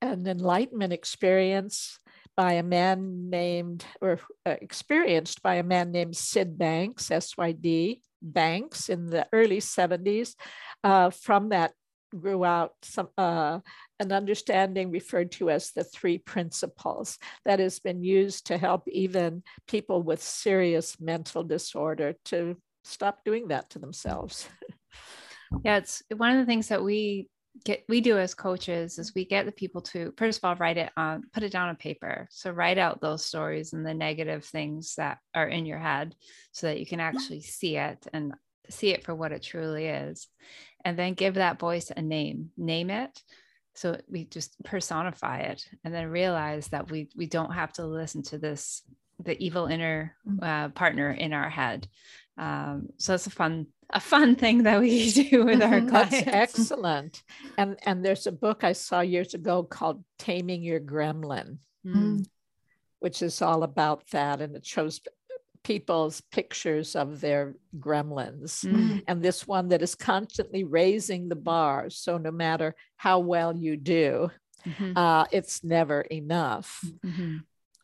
[0.00, 2.00] an enlightenment experience
[2.34, 8.88] by a man named, or uh, experienced by a man named Syd Banks, SYD Banks,
[8.88, 10.34] in the early 70s.
[10.82, 11.72] Uh, from that
[12.18, 13.58] grew out some uh,
[14.00, 19.42] an understanding referred to as the three principles that has been used to help even
[19.68, 24.48] people with serious mental disorder to stop doing that to themselves.
[25.62, 27.28] yeah, it's one of the things that we
[27.64, 30.76] get we do as coaches is we get the people to first of all write
[30.76, 32.26] it on put it down on paper.
[32.30, 36.16] So write out those stories and the negative things that are in your head
[36.52, 38.34] so that you can actually see it and
[38.70, 40.28] see it for what it truly is.
[40.84, 43.22] And then give that voice a name name it.
[43.76, 48.22] So we just personify it and then realize that we we don't have to listen
[48.24, 48.82] to this
[49.22, 50.42] the evil inner mm.
[50.42, 51.88] uh, partner in our head.
[52.36, 56.10] Um, so it's a fun a fun thing that we do with our clients.
[56.10, 57.22] That's excellent.
[57.58, 62.26] And and there's a book I saw years ago called Taming Your Gremlin, mm.
[63.00, 65.00] which is all about that, and it shows
[65.64, 69.02] people's pictures of their gremlins mm.
[69.08, 73.74] and this one that is constantly raising the bar so no matter how well you
[73.74, 74.30] do
[74.66, 74.96] mm-hmm.
[74.96, 77.38] uh, it's never enough mm-hmm.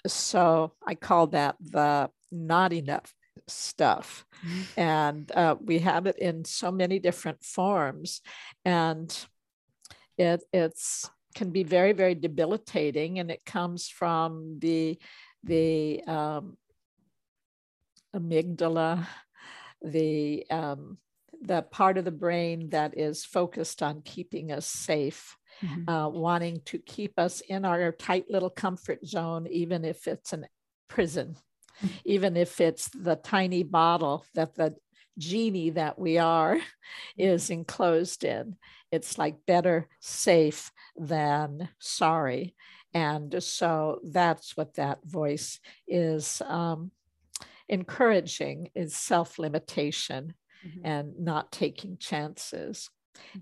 [0.07, 3.15] so i call that the not enough
[3.53, 4.25] stuff.
[4.47, 4.81] Mm-hmm.
[4.81, 8.21] And uh, we have it in so many different forms.
[8.65, 9.15] And
[10.17, 13.19] it it's can be very, very debilitating.
[13.19, 14.99] And it comes from the
[15.45, 16.57] the um,
[18.15, 19.07] amygdala,
[19.83, 20.99] the um,
[21.43, 25.37] the part of the brain that is focused on keeping us safe.
[25.65, 25.91] Mm-hmm.
[25.91, 30.47] Uh, wanting to keep us in our tight little comfort zone, even if it's an
[30.89, 31.37] prison
[32.05, 34.75] even if it's the tiny bottle that the
[35.19, 36.59] genie that we are
[37.17, 38.57] is enclosed in.
[38.91, 42.55] It's like better safe than sorry.
[42.93, 46.91] And so that's what that voice is um,
[47.69, 50.35] encouraging is self-limitation
[50.67, 50.87] mm-hmm.
[50.87, 52.91] and not taking chances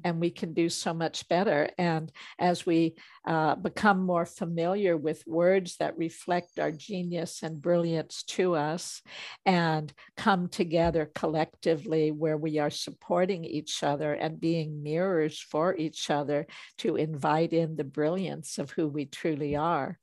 [0.05, 1.71] and we can do so much better.
[1.79, 2.95] And as we
[3.27, 9.03] uh, become more familiar with words that reflect our genius and brilliance to us
[9.45, 16.11] and come together collectively where we are supporting each other and being mirrors for each
[16.11, 16.47] other
[16.79, 19.99] to invite in the brilliance of who we truly are,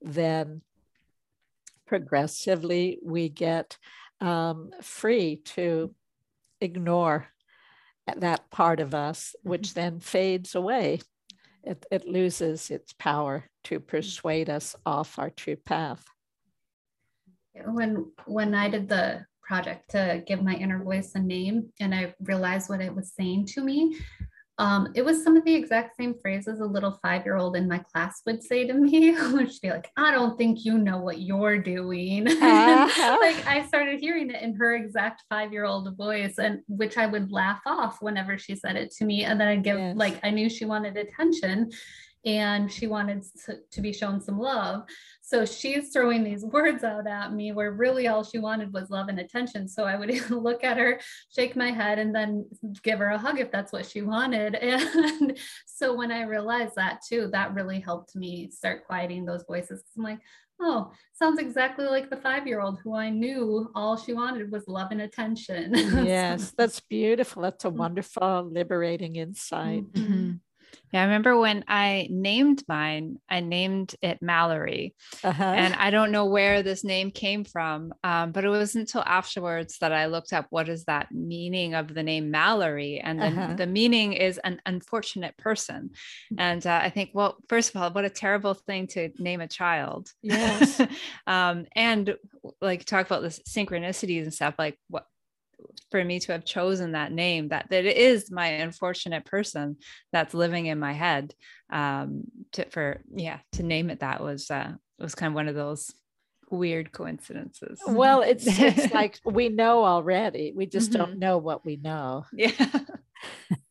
[0.00, 0.62] then
[1.86, 3.78] progressively we get
[4.20, 5.94] um, free to
[6.60, 7.28] ignore
[8.16, 9.80] that part of us, which mm-hmm.
[9.80, 11.00] then fades away.
[11.62, 16.04] It, it loses its power to persuade us off our true path.
[17.64, 22.14] When when I did the project to give my inner voice a name and I
[22.20, 23.98] realized what it was saying to me,
[24.58, 27.68] um, it was some of the exact same phrases a little five year old in
[27.68, 30.98] my class would say to me, which would be like, I don't think you know
[30.98, 32.26] what you're doing.
[32.48, 33.18] Uh-huh.
[33.20, 37.06] like I started hearing it in her exact five year old voice, and which I
[37.06, 39.24] would laugh off whenever she said it to me.
[39.24, 39.96] And then I'd give, yes.
[39.96, 41.70] like, I knew she wanted attention
[42.24, 44.82] and she wanted to, to, be shown some love.
[45.22, 49.08] So she's throwing these words out at me where really all she wanted was love
[49.08, 49.68] and attention.
[49.68, 51.00] So I would look at her,
[51.34, 52.46] shake my head, and then
[52.82, 54.56] give her a hug if that's what she wanted.
[54.68, 59.82] And so when I realized that too, that really helped me start quieting those voices.
[59.96, 60.18] I'm like,
[60.60, 64.68] oh, sounds exactly like the five year old who I knew all she wanted was
[64.68, 65.72] love and attention.
[65.74, 67.42] Yes, that's beautiful.
[67.42, 69.84] That's a wonderful, liberating insight.
[69.92, 70.32] Mm-hmm.
[70.92, 74.94] Yeah, I remember when I named mine, I named it Mallory.
[75.22, 75.42] Uh-huh.
[75.42, 79.78] And I don't know where this name came from, um, but it wasn't until afterwards
[79.80, 83.00] that I looked up what is that meaning of the name Mallory.
[83.00, 83.54] And then uh-huh.
[83.54, 85.90] the meaning is an unfortunate person.
[86.32, 86.36] Mm.
[86.38, 89.48] And uh, I think, well, first of all, what a terrible thing to name a
[89.48, 90.10] child.
[90.22, 90.80] Yes.
[91.26, 92.16] um, and
[92.60, 95.04] like talk about the synchronicities and stuff, like what
[95.90, 99.76] for me to have chosen that name that that it is my unfortunate person
[100.12, 101.34] that's living in my head
[101.70, 102.22] um
[102.52, 105.92] to for yeah to name it that was uh was kind of one of those
[106.50, 110.98] weird coincidences well it's, it's like we know already we just mm-hmm.
[110.98, 112.50] don't know what we know yeah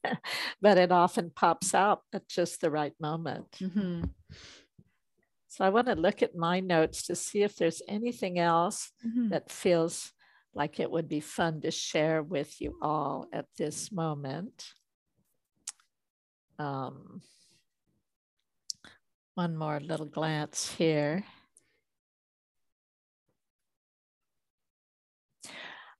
[0.61, 4.03] but it often pops out at just the right moment mm-hmm.
[5.47, 9.29] so i want to look at my notes to see if there's anything else mm-hmm.
[9.29, 10.13] that feels
[10.53, 14.73] like it would be fun to share with you all at this moment.
[16.59, 17.21] Um,
[19.35, 21.23] one more little glance here.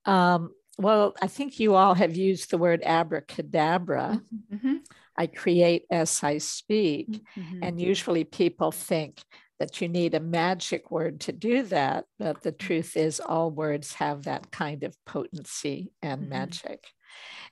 [0.06, 4.22] Um, well, I think you all have used the word abracadabra.
[4.54, 4.76] Mm-hmm.
[5.18, 7.24] I create as I speak.
[7.38, 7.60] Mm-hmm.
[7.64, 9.22] And usually people think
[9.60, 12.06] that you need a magic word to do that.
[12.20, 16.30] But the truth is, all words have that kind of potency and mm-hmm.
[16.30, 16.86] magic.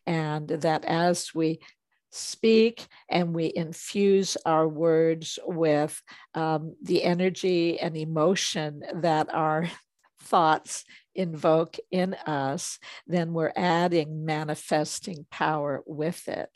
[0.06, 1.60] And that as we
[2.11, 6.02] speak and we infuse our words with
[6.34, 9.69] um, the energy and emotion that our
[10.22, 16.49] thoughts invoke in us, then we're adding manifesting power with it.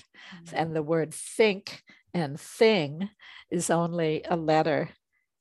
[0.43, 0.55] Mm-hmm.
[0.55, 1.81] And the word think
[2.13, 3.09] and thing
[3.51, 4.89] is only a letter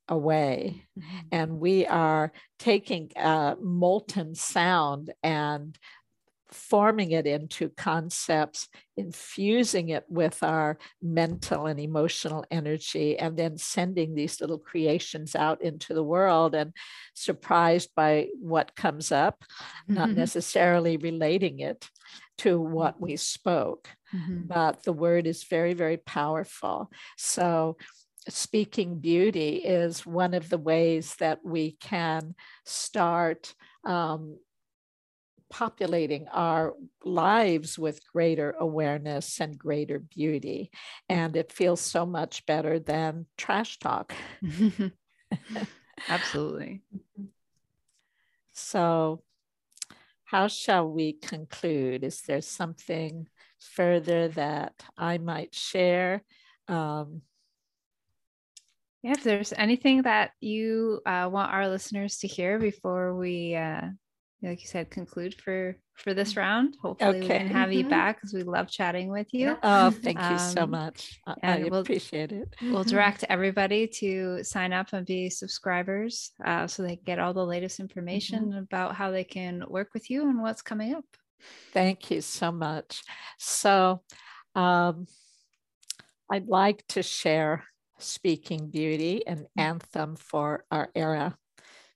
[0.09, 0.83] away.
[0.97, 1.17] Mm-hmm.
[1.31, 5.77] And we are taking a molten sound and
[6.51, 14.15] forming it into concepts, infusing it with our mental and emotional energy, and then sending
[14.15, 16.73] these little creations out into the world and
[17.13, 19.43] surprised by what comes up,
[19.83, 19.93] mm-hmm.
[19.93, 21.87] not necessarily relating it
[22.39, 23.87] to what we spoke.
[24.13, 24.47] Mm-hmm.
[24.47, 26.89] But the word is very, very powerful.
[27.15, 27.77] So
[28.27, 32.35] speaking beauty is one of the ways that we can
[32.65, 33.53] start
[33.85, 34.37] um,
[35.49, 40.69] populating our lives with greater awareness and greater beauty.
[41.07, 44.13] And it feels so much better than trash talk.
[46.09, 46.81] Absolutely.
[48.51, 49.23] so,
[50.25, 52.03] how shall we conclude?
[52.03, 53.27] Is there something
[53.59, 56.23] further that I might share?
[56.67, 57.23] Um,
[59.01, 63.81] yeah, if there's anything that you uh, want our listeners to hear before we, uh,
[64.41, 67.19] like you said, conclude for for this round, hopefully okay.
[67.19, 67.89] we can have you mm-hmm.
[67.89, 69.57] back because we love chatting with you.
[69.63, 71.19] Oh, thank you um, so much.
[71.27, 72.53] I, I we'll, appreciate it.
[72.61, 72.89] We'll mm-hmm.
[72.89, 77.81] direct everybody to sign up and be subscribers uh, so they get all the latest
[77.81, 78.59] information mm-hmm.
[78.59, 81.05] about how they can work with you and what's coming up.
[81.73, 83.01] Thank you so much.
[83.37, 84.01] So,
[84.55, 85.07] um,
[86.31, 87.63] I'd like to share
[87.99, 89.61] Speaking Beauty, an mm.
[89.61, 91.37] anthem for our era,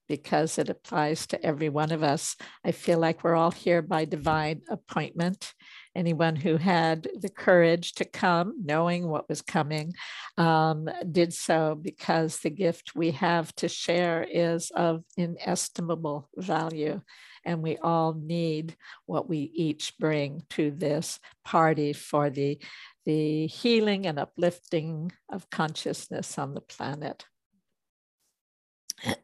[0.06, 2.36] because it applies to every one of us.
[2.64, 5.54] I feel like we're all here by divine appointment.
[5.96, 9.94] Anyone who had the courage to come, knowing what was coming,
[10.36, 17.00] um, did so because the gift we have to share is of inestimable value.
[17.46, 18.76] And we all need
[19.06, 22.58] what we each bring to this party for the
[23.04, 27.26] the healing and uplifting of consciousness on the planet.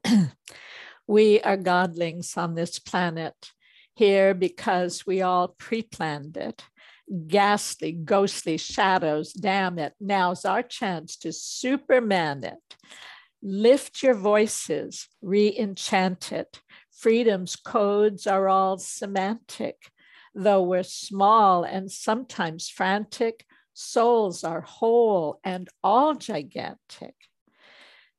[1.07, 3.35] we are godlings on this planet
[3.95, 6.65] here because we all pre planned it.
[7.27, 9.95] Ghastly, ghostly shadows, damn it.
[10.01, 12.77] Now's our chance to superman it.
[13.43, 16.61] Lift your voices, re enchant it.
[16.93, 19.91] Freedom's codes are all semantic.
[20.35, 23.45] Though we're small and sometimes frantic,
[23.81, 27.15] souls are whole and all gigantic.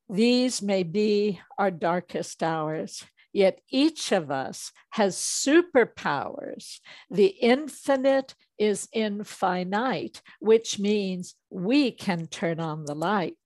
[0.10, 6.80] These may be our darkest hours, yet each of us has superpowers.
[7.10, 13.38] The infinite is infinite, which means we can turn on the light.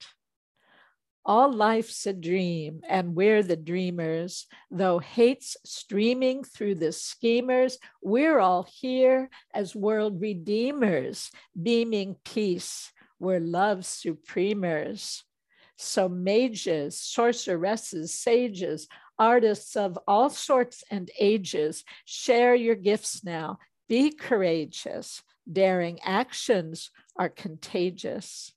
[1.28, 4.46] All life's a dream, and we're the dreamers.
[4.70, 12.92] Though hate's streaming through the schemers, we're all here as world redeemers, beaming peace.
[13.20, 15.24] We're love's supremers.
[15.78, 18.88] So, mages, sorceresses, sages,
[19.18, 23.58] artists of all sorts and ages, share your gifts now.
[23.90, 25.24] Be courageous.
[25.52, 28.55] Daring actions are contagious.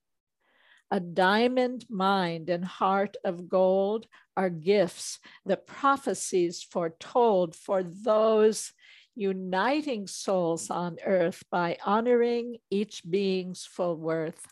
[0.91, 4.07] A diamond mind and heart of gold
[4.37, 8.73] are gifts, the prophecies foretold for those
[9.15, 14.47] uniting souls on earth by honoring each being's full worth.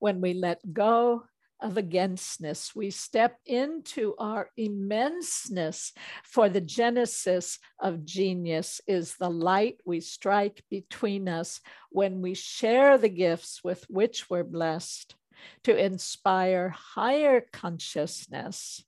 [0.00, 1.24] When we let go
[1.64, 2.76] of againstness.
[2.76, 5.92] We step into our immenseness,
[6.22, 12.98] for the genesis of genius is the light we strike between us when we share
[12.98, 15.14] the gifts with which we're blessed
[15.64, 18.84] to inspire higher consciousness.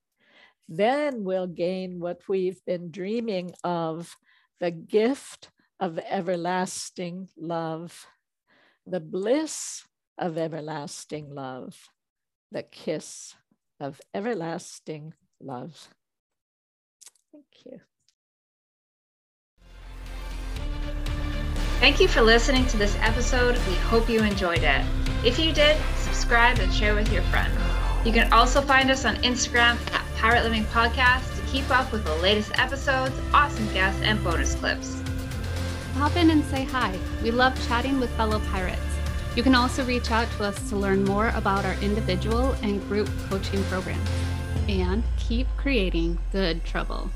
[0.68, 4.14] Then we'll gain what we've been dreaming of
[4.60, 5.48] the gift
[5.80, 8.06] of everlasting love,
[8.86, 9.82] the bliss
[10.18, 11.88] of everlasting love
[12.56, 13.34] the kiss
[13.80, 15.12] of everlasting
[15.42, 15.88] love.
[17.30, 17.80] Thank you.
[21.80, 23.58] Thank you for listening to this episode.
[23.68, 24.82] We hope you enjoyed it.
[25.22, 27.54] If you did, subscribe and share with your friends.
[28.06, 32.04] You can also find us on Instagram at Pirate Living Podcast to keep up with
[32.04, 35.02] the latest episodes, awesome guests, and bonus clips.
[35.92, 36.98] Pop in and say hi.
[37.22, 38.85] We love chatting with fellow pirates.
[39.36, 43.06] You can also reach out to us to learn more about our individual and group
[43.28, 44.08] coaching programs.
[44.66, 47.10] And keep creating good trouble.